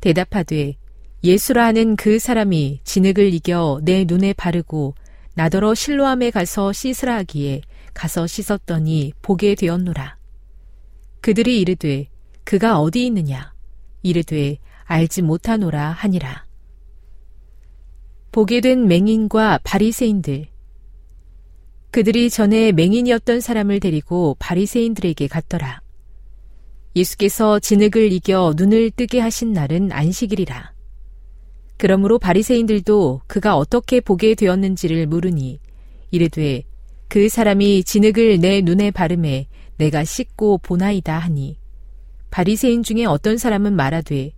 [0.01, 0.77] 대답하되
[1.25, 4.95] 예수라 하는 그 사람이 진흙을 이겨 내 눈에 바르고
[5.35, 7.63] 나더러 실로함에 가서 씻으라 하기에
[7.95, 10.17] 가서 씻었더니 보게 되었노라.
[11.21, 12.09] 그들이 이르되
[12.45, 13.53] 그가 어디 있느냐?
[14.03, 16.47] 이르되 알지 못하노라 하니라.
[18.31, 20.47] 보게 된 맹인과 바리새인들
[21.91, 25.81] 그들이 전에 맹인이었던 사람을 데리고 바리새인들에게 갔더라.
[26.97, 30.73] 예수께서 진흙을 이겨 눈을 뜨게 하신 날은 안식일이라.
[31.77, 35.61] 그러므로 바리새인들도 그가 어떻게 보게 되었는지를 물으니
[36.11, 36.63] 이르되
[37.09, 41.59] 그 사람이 진흙을 내 눈에 바르매 내가 씻고 보나이다 하니
[42.31, 44.33] 바리새인 중에 어떤 사람은 말하되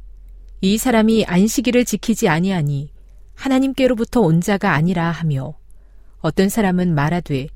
[0.61, 2.91] 이 사람이 안식일을 지키지 아니하니
[3.35, 5.57] 하나님께로부터 온 자가 아니라 하며
[6.19, 7.47] 어떤 사람은 말하되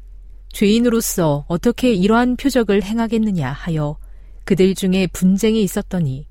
[0.52, 3.98] 죄인으로서 어떻게 이러한 표적을 행하겠느냐 하여
[4.44, 6.26] 그들 중에 분쟁이 있었더니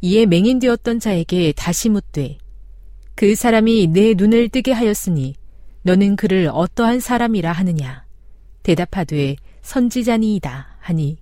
[0.00, 2.38] 이에 맹인되었던 자에게 다시 묻되
[3.14, 5.34] 그 사람이 내 눈을 뜨게 하였으니
[5.82, 8.04] 너는 그를 어떠한 사람이라 하느냐?
[8.62, 11.18] 대답하되 선지자니이다 하니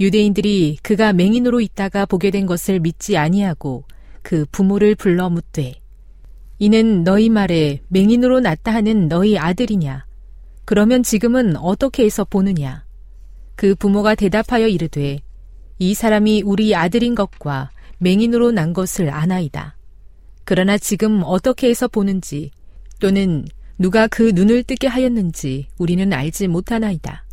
[0.00, 3.84] 유대인들이 그가 맹인으로 있다가 보게 된 것을 믿지 아니하고
[4.22, 5.74] 그 부모를 불러 묻되
[6.58, 10.06] 이는 너희 말에 맹인으로 났다 하는 너희 아들이냐?
[10.64, 12.84] 그러면 지금은 어떻게 해서 보느냐?
[13.56, 15.20] 그 부모가 대답하여 이르되
[15.78, 19.76] 이 사람이 우리 아들인 것과 맹인으로 난 것을 아나이다.
[20.44, 22.50] 그러나 지금 어떻게 해서 보는지
[23.00, 23.46] 또는
[23.78, 27.24] 누가 그 눈을 뜨게 하였는지 우리는 알지 못하나이다.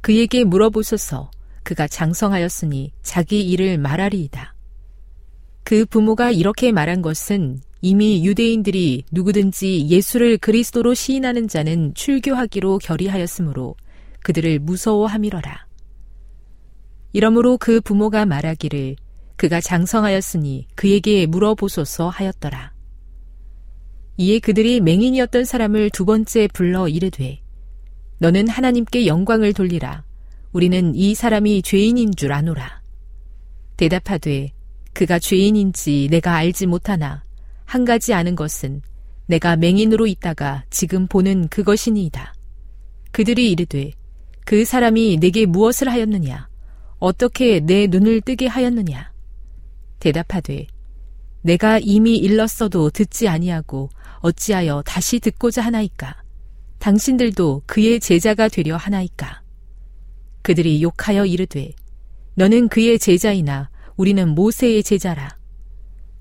[0.00, 1.30] 그에게 물어보소서
[1.62, 4.54] 그가 장성하였으니 자기 일을 말하리이다.
[5.62, 13.76] 그 부모가 이렇게 말한 것은 이미 유대인들이 누구든지 예수를 그리스도로 시인하는 자는 출교하기로 결의하였으므로
[14.22, 15.69] 그들을 무서워함이러라.
[17.12, 18.96] 이러므로 그 부모가 말하기를
[19.36, 22.72] 그가 장성하였으니 그에게 물어보소서 하였더라.
[24.18, 27.40] 이에 그들이 맹인이었던 사람을 두 번째 불러 이르되
[28.18, 30.04] 너는 하나님께 영광을 돌리라.
[30.52, 32.82] 우리는 이 사람이 죄인인 줄 아노라.
[33.78, 34.52] 대답하되
[34.92, 37.24] 그가 죄인인지 내가 알지 못하나
[37.64, 38.82] 한 가지 아는 것은
[39.24, 42.34] 내가 맹인으로 있다가 지금 보는 그것이니이다.
[43.12, 43.92] 그들이 이르되
[44.44, 46.49] 그 사람이 내게 무엇을 하였느냐?
[47.00, 49.10] 어떻게 내 눈을 뜨게 하였느냐?
[49.98, 50.66] 대답하되
[51.40, 53.88] 내가 이미 일렀어도 듣지 아니하고
[54.18, 56.22] 어찌하여 다시 듣고자 하나이까?
[56.78, 59.42] 당신들도 그의 제자가 되려 하나이까?
[60.42, 61.72] 그들이 욕하여 이르되
[62.34, 65.38] 너는 그의 제자이나 우리는 모세의 제자라.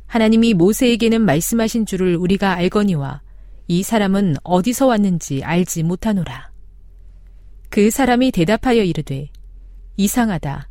[0.08, 3.22] 하나님이 모세에게는 말씀하신 줄을 우리가 알거니와
[3.68, 6.52] 이 사람은 어디서 왔는지 알지 못하노라.
[7.70, 9.30] 그 사람이 대답하여 이르되
[9.98, 10.69] 이상하다.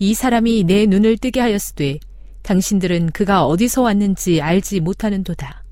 [0.00, 1.98] 이 사람이 내 눈을 뜨게 하였으되
[2.42, 5.64] 당신들은 그가 어디서 왔는지 알지 못하는도다.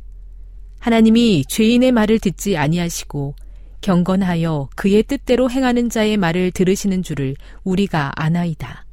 [0.81, 3.35] 하나님이 죄인의 말을 듣지 아니하시고
[3.81, 8.85] 경건하여 그의 뜻대로 행하는 자의 말을 들으시는 줄을 우리가 아나이다.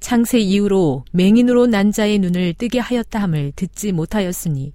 [0.00, 4.72] 창세 이후로 맹인으로 난 자의 눈을 뜨게 하였다 함을 듣지 못하였으니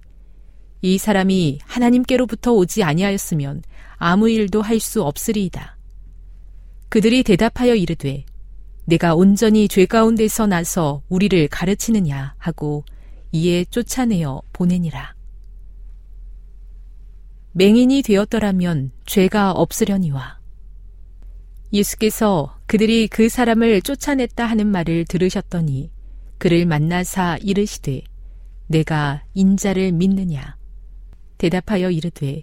[0.80, 3.62] 이 사람이 하나님께로부터 오지 아니하였으면
[3.96, 5.76] 아무 일도 할 수 없으리이다.
[6.88, 8.24] 그들이 대답하여 이르되
[8.88, 12.86] 내가 온전히 죄 가운데서 나서 우리를 가르치느냐 하고
[13.32, 15.14] 이에 쫓아내어 보내니라.
[17.52, 20.38] 맹인이 되었더라면 죄가 없으려니와.
[21.70, 25.90] 예수께서 그들이 그 사람을 쫓아냈다 하는 말을 들으셨더니
[26.38, 28.00] 그를 만나사 이르시되
[28.68, 30.56] 내가 인자를 믿느냐.
[31.36, 32.42] 대답하여 이르되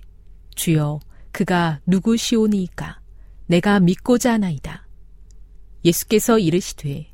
[0.53, 0.99] 주여
[1.31, 2.99] 그가 누구시오니이까
[3.47, 4.84] 내가 믿고자 하나이다.
[5.85, 7.05] 예수께서 이르시되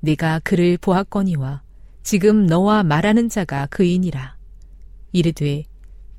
[0.00, 1.62] 내가 그를 보았거니와
[2.02, 4.36] 지금 너와 말하는 자가 그이니라.
[5.12, 5.64] 이르되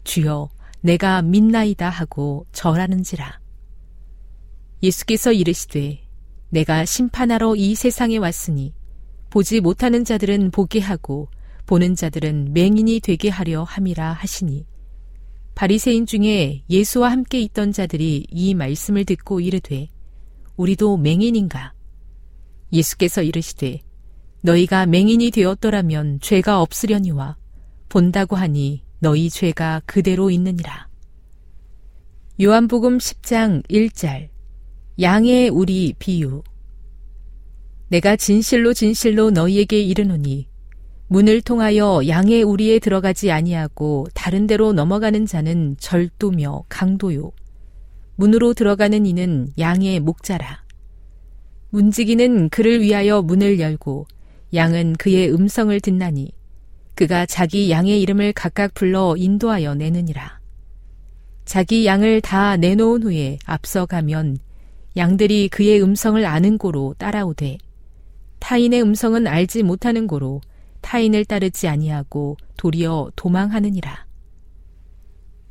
[0.04, 0.50] 주여
[0.82, 3.40] 내가 믿나이다 하고 절하는지라.
[4.82, 6.00] 예수께서 이르시되
[6.50, 8.74] 내가 심판하러 이 세상에 왔으니
[9.30, 11.30] 보지 못하는 자들은 보게 하고
[11.68, 14.66] 보는 자들은 맹인이 되게 하려 함이라 하시니
[15.54, 19.90] 바리새인 중에 예수와 함께 있던 자들이 이 말씀을 듣고 이르되
[20.56, 21.74] 우리도 맹인인가
[22.72, 23.82] 예수께서 이르시되
[24.42, 27.38] 너희가 맹인이 되었더라면 죄가 없으려니와
[27.90, 30.88] 본다고 하니 너희 죄가 그대로 있느니라.
[32.42, 34.30] 요한복음 10장 1절
[35.02, 36.42] 양의 우리 비유.
[37.90, 40.48] 내가 진실로 진실로 너희에게 이르노니
[41.08, 47.32] 문을 통하여 양의 우리에 들어가지 아니하고 다른 데로 넘어가는 자는 절도며 강도요.
[48.16, 50.64] 문으로 들어가는 이는 양의 목자라
[51.72, 54.08] 문지기는 그를 위하여 문을 열고
[54.54, 56.32] 양은 그의 음성을 듣나니
[56.96, 60.40] 그가 자기 양의 이름을 각각 불러 인도하여 내느니라.
[61.46, 64.40] 자기 양을 다 내놓은 후에 앞서가면
[64.98, 67.58] 양들이 그의 음성을 아는 고로 따라오되
[68.40, 70.42] 타인의 음성은 알지 못하는 고로
[70.82, 74.06] 타인을 따르지 아니하고 도리어 도망하느니라.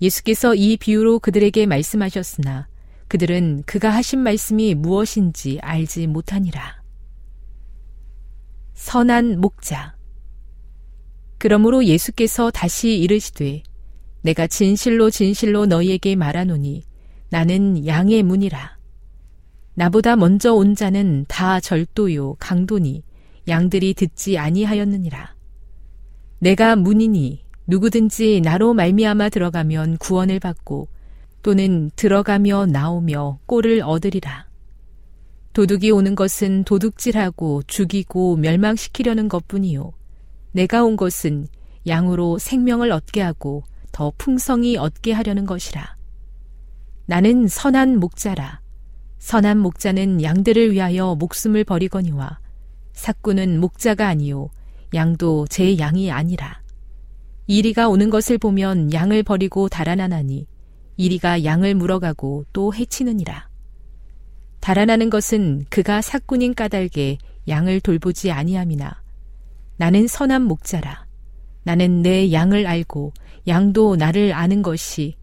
[0.01, 2.69] 예수께서 이 비유로 그들에게 말씀하셨으나
[3.09, 6.83] 그들은 그가 하신 말씀이 무엇인지 알지 못하니라.
[8.75, 9.97] 선한 목자.
[11.39, 13.63] 그러므로 예수께서 다시 이르시되
[14.23, 16.85] 내가 진실로 진실로 너희에게 말하노니
[17.31, 18.77] 나는 양의 문이라.
[19.75, 23.05] 나보다 먼저 온 자는 다 절도요 강도니
[23.47, 25.35] 양들이 듣지 아니하였느니라.
[26.41, 30.89] 내가 문이니 누구든지 나로 말미암아 들어가면 구원을 받고
[31.43, 34.49] 또는 들어가며 나오며 꼴을 얻으리라.
[35.53, 39.93] 도둑이 오는 것은 도둑질하고 죽이고 멸망시키려는 것뿐이요.
[40.53, 41.49] 내가 온 것은
[41.86, 45.97] 양으로 생명을 얻게 하고 더 풍성히 얻게 하려는 것이라.
[47.07, 48.61] 나는 선한 목자라.
[49.18, 52.39] 선한 목자는 양들을 위하여 목숨을 버리거니와
[52.93, 54.51] 사꾼은 목자가 아니요
[54.95, 56.62] 양도 제 양이 아니라.
[57.47, 60.47] 이리가 오는 것을 보면 양을 버리고 달아나나니
[60.99, 63.49] 이리가 양을 물어가고 또 해치느니라.
[64.61, 69.01] 달아나는 것은 그가 사꾼인 까닭에 양을 돌보지 아니함이나
[69.79, 71.07] 나는 선한 목자라.
[71.63, 73.13] 나는 내 양을 알고
[73.47, 75.15] 양도 나를 아는 것이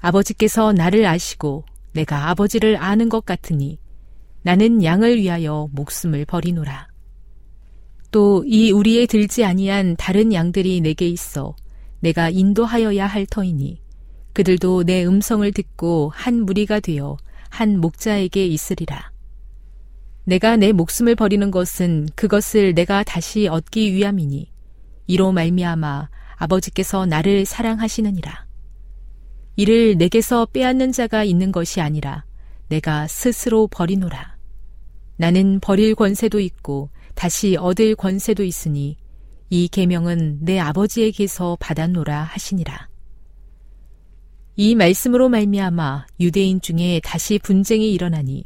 [0.00, 3.78] 아버지께서 나를 아시고 내가 아버지를 아는 것 같으니
[4.42, 6.88] 나는 양을 위하여 목숨을 버리노라.
[8.10, 11.54] 또 이 우리에 들지 아니한 다른 양들이 내게 있어
[12.00, 13.80] 내가 인도하여야 할 터이니
[14.40, 17.18] 그들도 내 음성을 듣고 한 무리가 되어
[17.50, 19.12] 한 목자에게 있으리라.
[20.24, 24.50] 내가 내 목숨을 버리는 것은 그것을 내가 다시 얻기 위함이니
[25.08, 28.46] 이로 말미암아 아버지께서 나를 사랑하시느니라.
[29.56, 32.24] 이를 내게서 빼앗는 자가 있는 것이 아니라
[32.68, 34.38] 내가 스스로 버리노라.
[35.18, 38.96] 나는 버릴 권세도 있고 다시 얻을 권세도 있으니
[39.50, 42.89] 이 계명은 내 아버지에게서 받았노라 하시니라.
[44.62, 48.44] 이 말씀으로 말미암아 유대인 중에 다시 분쟁이 일어나니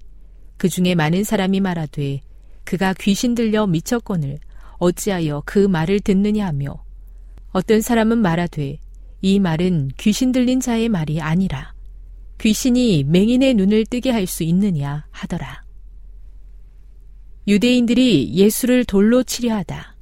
[0.57, 2.21] 그 중에 많은 사람이 말하되
[2.63, 4.39] 그가 귀신 들려 미쳤거늘
[4.79, 6.85] 어찌하여 그 말을 듣느냐 하며
[7.51, 8.79] 어떤 사람은 말하되
[9.23, 11.75] 이 말은 귀신 들린 자의 말이 아니라
[12.39, 15.65] 귀신이 맹인의 눈을 뜨게 할 수 있느냐 하더라.
[17.49, 19.97] 유대인들이 예수를 돌로 치려 하다.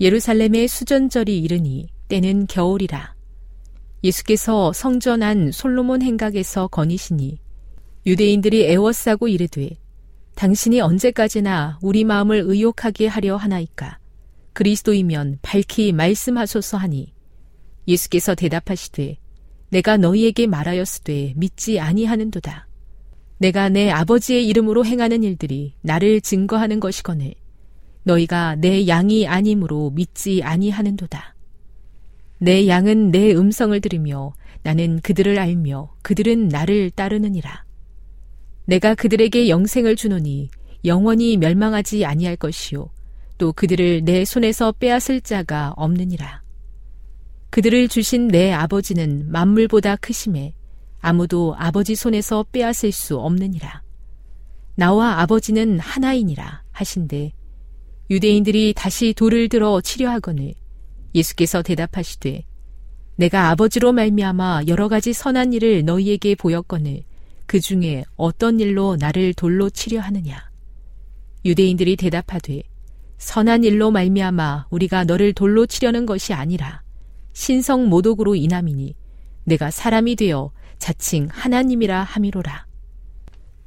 [0.00, 3.15] 예루살렘의 수전절이 이르니 때는 겨울이라.
[4.04, 7.38] 예수께서 성전 안 솔로몬 행각에서 거니시니
[8.06, 9.70] 유대인들이 애워싸고 이르되
[10.34, 13.98] 당신이 언제까지나 우리 마음을 의욕하게 하려 하나이까?
[14.52, 17.14] 그리스도이면 밝히 말씀하소서 하니.
[17.88, 19.16] 예수께서 대답하시되
[19.70, 22.66] 내가 너희에게 말하였으되 믿지 아니하는도다.
[23.38, 27.34] 내가 내 아버지의 이름으로 행하는 일들이 나를 증거하는 것이거늘
[28.04, 31.35] 너희가 내 양이 아니므로 믿지 아니하는도다
[32.38, 34.32] 내 양은 내 음성을 들으며
[34.62, 37.64] 나는 그들을 알며 그들은 나를 따르느니라
[38.66, 40.50] 내가 그들에게 영생을 주노니
[40.84, 42.90] 영원히 멸망하지 아니할 것이요
[43.38, 46.42] 또 그들을 내 손에서 빼앗을 자가 없느니라.
[47.50, 50.54] 그들을 주신 내 아버지는 만물보다 크심에
[51.00, 53.82] 아무도 아버지 손에서 빼앗을 수 없느니라.
[54.74, 57.32] 나와 아버지는 하나이니라 하신데
[58.10, 60.54] 유대인들이 다시 돌을 들어 치려 하거늘
[61.16, 62.44] 예수께서 대답하시되
[63.16, 67.02] 내가 아버지로 말미암아 여러 가지 선한 일을 너희에게 보였거늘
[67.46, 70.50] 그 중에 어떤 일로 나를 돌로 치려 하느냐?
[71.44, 72.62] 유대인들이 대답하되
[73.16, 76.82] 선한 일로 말미암아 우리가 너를 돌로 치려는 것이 아니라
[77.32, 78.94] 신성 모독으로 인함이니
[79.44, 82.66] 내가 사람이 되어 자칭 하나님이라 함이로라.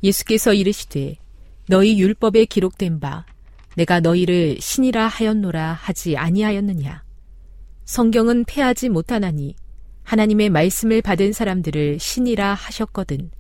[0.04, 1.18] 예수께서 이르시되
[1.68, 3.26] 너희 율법에 기록된 바
[3.76, 7.09] 내가 너희를 신이라 하였노라 하지 아니하였느냐.
[7.90, 9.56] 성경은 패하지 못하나니
[10.04, 13.32] 하나님의 말씀을 받은 사람들을 신이라 하셨거든.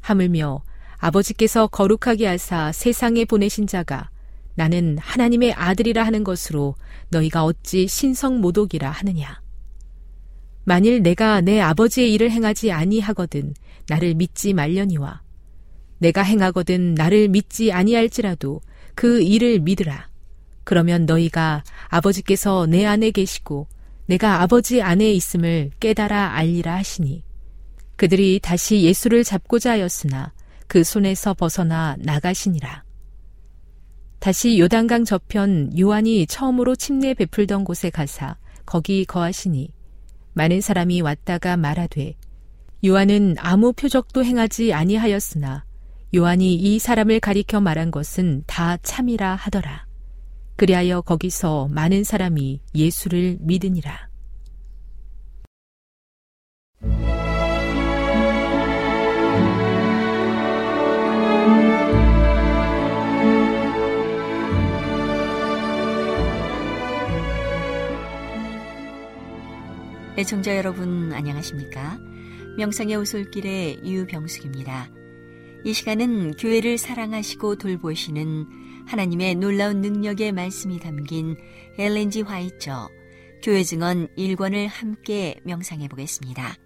[0.00, 0.62] 하물며
[0.96, 4.08] 아버지께서 거룩하게 하사 세상에 보내신 자가
[4.54, 6.74] 나는 하나님의 아들이라 하는 것으로
[7.10, 9.42] 너희가 어찌 신성 모독이라 하느냐.
[10.64, 13.52] 만일 내가 내 아버지의 일을 행하지 아니하거든
[13.88, 15.20] 나를 믿지 말려니와
[15.98, 18.62] 내가 행하거든 나를 믿지 아니할지라도
[18.94, 20.08] 그 일을 믿으라.
[20.64, 23.66] 그러면 너희가 아버지께서 내 안에 계시고
[24.08, 27.22] 내가 아버지 안에 있음을 깨달아 알리라 하시니
[27.96, 30.32] 그들이 다시 예수를 잡고자 하였으나
[30.66, 32.84] 그 손에서 벗어나 나가시니라.
[34.18, 39.70] 다시 요단강 저편 요한이 처음으로 침례 베풀던 곳에 가사 거기 거하시니
[40.32, 42.14] 많은 사람이 왔다가 말하되
[42.86, 45.66] 요한은 아무 표적도 행하지 아니하였으나
[46.16, 49.87] 요한이 이 사람을 가리켜 말한 것은 다 참이라 하더라.
[50.58, 54.08] 그리하여 거기서 많은 사람이 예수를 믿으니라.
[70.16, 72.00] 애청자 여러분 안녕하십니까?
[72.56, 74.90] 명상의 오솔길의 유병숙입니다.
[75.64, 78.57] 이 시간은 교회를 사랑하시고 돌보시는
[78.88, 81.36] 하나님의 놀라운 능력의 말씀이 담긴
[81.78, 82.88] 엘렌지 화이처
[83.42, 86.56] 교회 증언 1권을 함께 명상해 보겠습니다.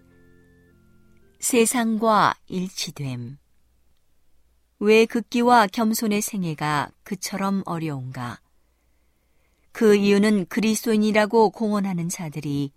[1.39, 3.37] 세상과 일치됨.
[4.79, 8.39] 왜 극기와 겸손의 생애가 그처럼 어려운가?
[9.73, 12.71] 그 이유는 그리스도인이라고 공언하는 자들이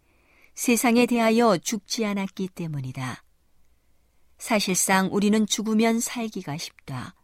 [0.55, 3.23] 세상에 대하여 죽지 않았기 때문이다.
[4.39, 7.16] 사실상 우리는 죽으면 살기가 쉽다.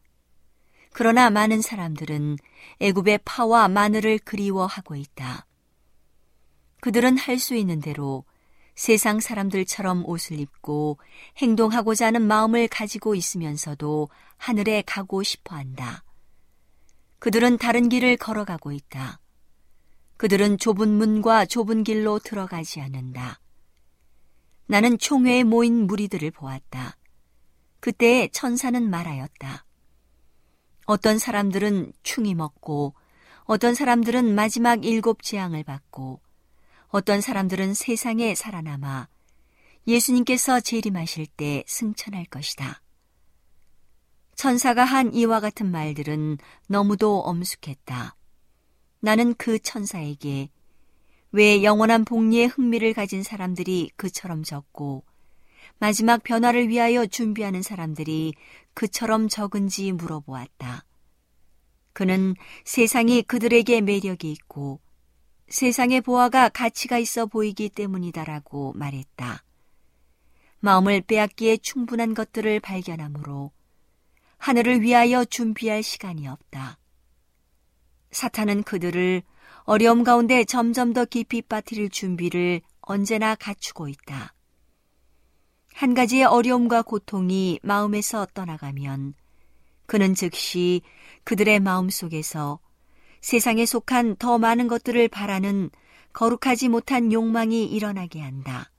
[0.93, 2.36] 그러나 많은 사람들은
[2.80, 5.47] 애굽의 파와 마늘을 그리워하고 있다.
[6.80, 8.24] 그들은 할 수 있는 대로
[8.74, 10.99] 세상 사람들처럼 옷을 입고
[11.38, 16.03] 행동하고자 하는 마음을 가지고 있으면서도 하늘에 가고 싶어 한다.
[17.18, 19.20] 그들은 다른 길을 걸어가고 있다.
[20.16, 23.40] 그들은 좁은 문과 좁은 길로 들어가지 않는다.
[24.66, 26.97] 나는 총회에 모인 무리들을 보았다.
[27.80, 29.64] 그때에 천사는 말하였다.
[30.86, 32.94] 어떤 사람들은 충이 먹고,
[33.44, 36.20] 어떤 사람들은 마지막 일곱 재앙을 받고,
[36.88, 39.08] 어떤 사람들은 세상에 살아남아
[39.86, 42.82] 예수님께서 재림하실 때 승천할 것이다.
[44.34, 48.16] 천사가 한 이와 같은 말들은 너무도 엄숙했다.
[49.00, 50.50] 나는 그 천사에게
[51.32, 55.04] 왜 영원한 복리의 흥미를 가진 사람들이 그처럼 적고
[55.78, 58.34] 마지막 변화를 위하여 준비하는 사람들이
[58.74, 60.84] 그처럼 적은지 물어보았다.
[61.92, 64.80] 그는 세상이 그들에게 매력이 있고
[65.48, 69.44] 세상의 보아가 가치가 있어 보이기 때문이다라고 말했다.
[70.60, 73.52] 마음을 빼앗기에 충분한 것들을 발견하므로
[74.38, 76.78] 하늘을 위하여 준비할 시간이 없다.
[78.12, 79.22] 사탄은 그들을
[79.64, 84.34] 어려움 가운데 점점 더 깊이 빠뜨릴 준비를 언제나 갖추고 있다.
[85.74, 89.14] 한 가지의 어려움과 고통이 마음에서 떠나가면
[89.86, 90.82] 그는 즉시
[91.24, 92.60] 그들의 마음 속에서
[93.20, 95.70] 세상에 속한 더 많은 것들을 바라는
[96.12, 98.70] 거룩하지 못한 욕망이 일어나게 한다.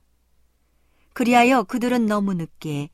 [1.14, 2.90] 그리하여 그들은 너무 늦게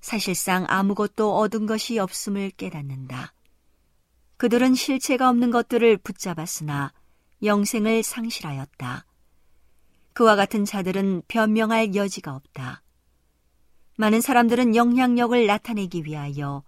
[0.00, 3.32] 사실상 아무것도 얻은 것이 없음을 깨닫는다.
[4.36, 6.92] 그들은 실체가 없는 것들을 붙잡았으나
[7.42, 9.04] 영생을 상실하였다.
[10.12, 12.82] 그와 같은 자들은 변명할 여지가 없다.
[13.96, 16.62] 많은 사람들은 영향력을 나타내기 위하여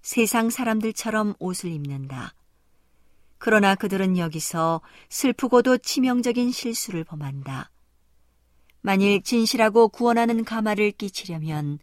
[0.00, 2.34] 세상 사람들처럼 옷을 입는다.
[3.36, 7.70] 그러나 그들은 여기서 슬프고도 치명적인 실수를 범한다.
[8.80, 11.78] 만일 진실하고 구원하는 가마를 끼치려면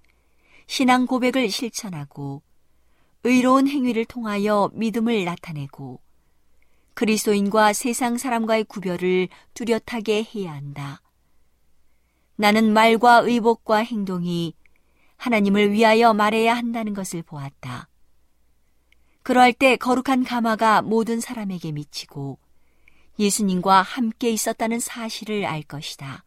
[0.65, 2.41] 신앙 고백을 실천하고
[3.23, 6.01] 의로운 행위를 통하여 믿음을 나타내고
[6.95, 11.01] 그리스도인과 세상 사람과의 구별을 뚜렷하게 해야 한다.
[12.35, 14.55] 나는 말과 의복과 행동이
[15.17, 17.89] 하나님을 위하여 말해야 한다는 것을 보았다.
[19.23, 22.39] 그러할 때 거룩한 가마가 모든 사람에게 미치고
[23.19, 26.23] 예수님과 함께 있었다는 사실을 알 것이다.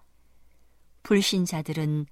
[1.02, 2.06] 불신자들은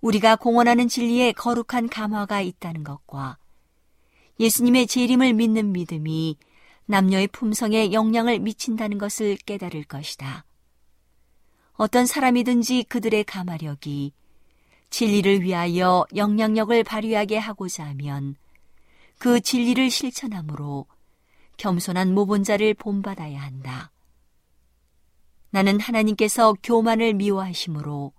[0.00, 3.38] 우리가 공언하는 진리에 거룩한 감화가 있다는 것과
[4.38, 6.38] 예수님의 재림을 믿는 믿음이
[6.86, 10.44] 남녀의 품성에 영향을 미친다는 것을 깨달을 것이다.
[11.74, 14.12] 어떤 사람이든지 그들의 가마력이
[14.90, 18.36] 진리를 위하여 영향력을 발휘하게 하고자 하면
[19.18, 20.86] 그 진리를 실천함으로
[21.56, 23.90] 겸손한 모본자를 본받아야 한다.
[25.50, 28.12] 나는 하나님께서 교만을 미워하심으로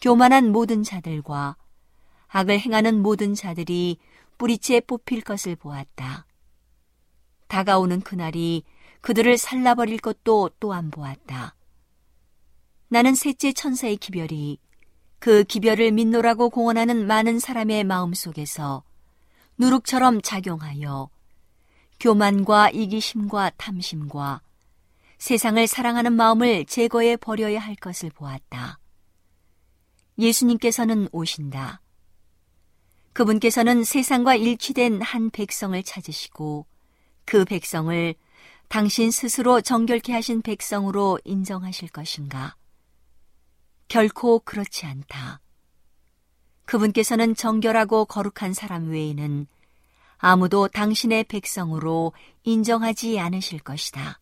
[0.00, 1.56] 교만한 모든 자들과
[2.28, 3.98] 악을 행하는 모든 자들이
[4.38, 6.26] 뿌리째 뽑힐 것을 보았다.
[7.48, 8.64] 다가오는 그날이
[9.00, 11.54] 그들을 살라버릴 것도 또한 보았다.
[12.88, 14.58] 나는 셋째 천사의 기별이
[15.24, 18.82] 그 기별을 믿노라고 공언하는 많은 사람의 마음 속에서
[19.56, 21.08] 누룩처럼 작용하여
[21.98, 24.42] 교만과 이기심과 탐심과
[25.16, 28.78] 세상을 사랑하는 마음을 제거해 버려야 할 것을 보았다.
[30.18, 31.80] 예수님께서는 오신다.
[33.14, 36.66] 그분께서는 세상과 일치된 한 백성을 찾으시고
[37.24, 38.14] 그 백성을
[38.68, 42.56] 당신 스스로 정결케 하신 백성으로 인정하실 것인가?
[43.88, 45.40] 결코 그렇지 않다.
[46.64, 49.46] 그분께서는 정결하고 거룩한 사람 외에는
[50.18, 52.12] 아무도 당신의 백성으로
[52.44, 54.20] 인정하지 않으실 것이다.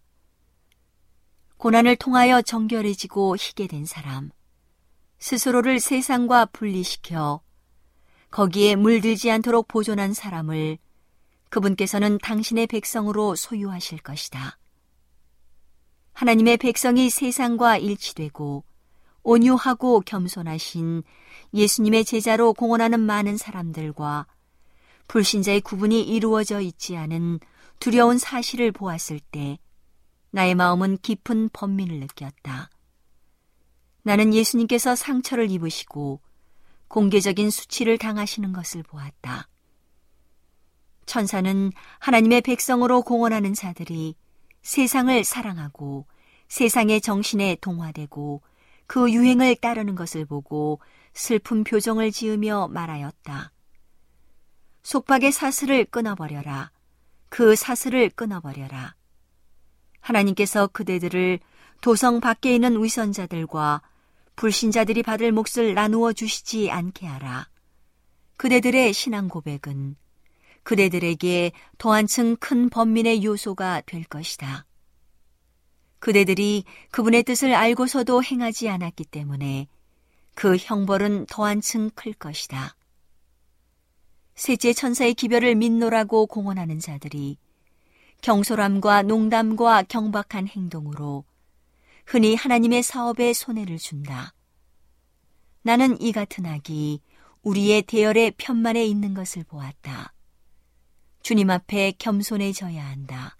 [1.59, 4.31] 고난을 통하여 정결해지고 희게 된 사람,
[5.21, 7.41] 스스로를 세상과 분리시켜
[8.33, 10.79] 거기에 물들지 않도록 보존한 사람을
[11.51, 14.59] 그분께서는 당신의 백성으로 소유하실 것이다.
[16.15, 18.65] 하나님의 백성이 세상과 일치되고
[19.23, 21.03] 온유하고 겸손하신
[21.55, 24.27] 예수님의 제자로 공헌하는 많은 사람들과
[25.09, 27.41] 불신자의 구분이 이루어져 있지 않은
[27.79, 29.59] 두려운 사실을 보았을 때
[30.31, 32.71] 나의 마음은 깊은 번민을 느꼈다.
[34.03, 36.21] 나는 예수님께서 상처를 입으시고
[36.89, 39.49] 공개적인 수치를 당하시는 것을 보았다.
[41.07, 44.15] 천사는 하나님의 백성으로 공헌하는 자들이
[44.63, 46.07] 세상을 사랑하고
[46.49, 48.43] 세상의 정신에 동화되고
[48.93, 50.79] 그 유행을 따르는 것을 보고
[51.15, 53.51] 슬픈 표정을 지으며 말하였다.
[54.83, 56.71] 속박의 사슬을 끊어버려라.
[57.31, 58.95] 그 사슬을 끊어버려라.
[60.01, 61.41] 하나님께서 그대들을
[61.81, 63.81] 도성 밖에 있는 위선자들과
[64.37, 67.49] 불신자들이 받을 몫을 나누어 주시지 않게 하라.
[68.37, 69.97] 그대들의 신앙 고백은
[70.65, 74.67] 그대들에게 더 한층 큰 번민의 요소가 될 것이다.
[76.03, 79.69] 그대들이 그분의 뜻을 알고서도 행하지 않았기 때문에
[80.35, 82.75] 그 형벌은 더 한층 클 것이다.
[84.35, 87.39] 셋째 천사의 기별을 믿노라고 공언하는 자들이
[88.21, 91.25] 경솔함과 농담과 경박한 행동으로
[92.05, 94.35] 흔히 하나님의 사업에 손해를 준다.
[95.63, 97.01] 나는 이 같은 악이
[97.43, 100.13] 우리의 대열의 편만에 있는 것을 보았다.
[101.23, 103.37] 주님 앞에 겸손해져야 한다.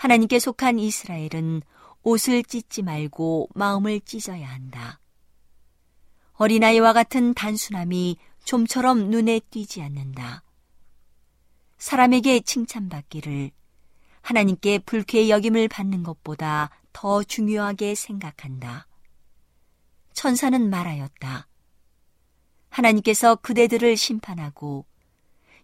[0.00, 1.60] 하나님께 속한 이스라엘은
[2.04, 4.98] 옷을 찢지 말고 마음을 찢어야 한다.
[6.36, 10.42] 어린아이와 같은 단순함이 좀처럼 눈에 띄지 않는다.
[11.76, 13.50] 사람에게 칭찬받기를
[14.22, 18.86] 하나님께 불쾌의 여김을 받는 것보다 더 중요하게 생각한다.
[20.14, 21.46] 천사는 말하였다.
[22.70, 24.86] 하나님께서 그대들을 심판하고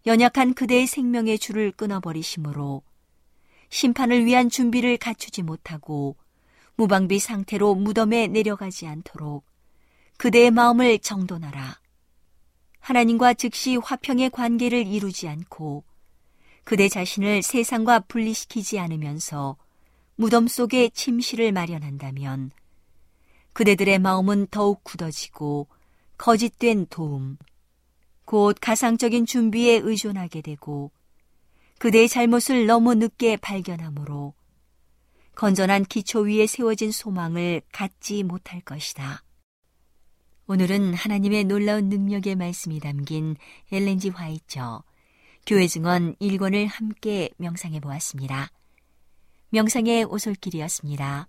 [0.04, 2.82] 연약한 그대의 생명의 줄을 끊어버리심으로
[3.68, 6.16] 심판을 위한 준비를 갖추지 못하고
[6.76, 9.44] 무방비 상태로 무덤에 내려가지 않도록
[10.18, 11.80] 그대의 마음을 정돈하라.
[12.80, 15.84] 하나님과 즉시 화평의 관계를 이루지 않고
[16.64, 19.56] 그대 자신을 세상과 분리시키지 않으면서
[20.16, 22.50] 무덤 속에 침실을 마련한다면
[23.52, 25.68] 그대들의 마음은 더욱 굳어지고
[26.18, 27.38] 거짓된 도움,
[28.24, 30.90] 곧 가상적인 준비에 의존하게 되고
[31.78, 34.34] 그대의 잘못을 너무 늦게 발견하므로
[35.34, 39.22] 건전한 기초 위에 세워진 소망을 갖지 못할 것이다.
[40.46, 43.36] 오늘은 하나님의 놀라운 능력의 말씀이 담긴
[43.70, 44.82] 엘렌지 화이처
[45.44, 48.50] 교회 증언 1권을 함께 명상해 보았습니다.
[49.50, 51.28] 명상의 오솔길이었습니다.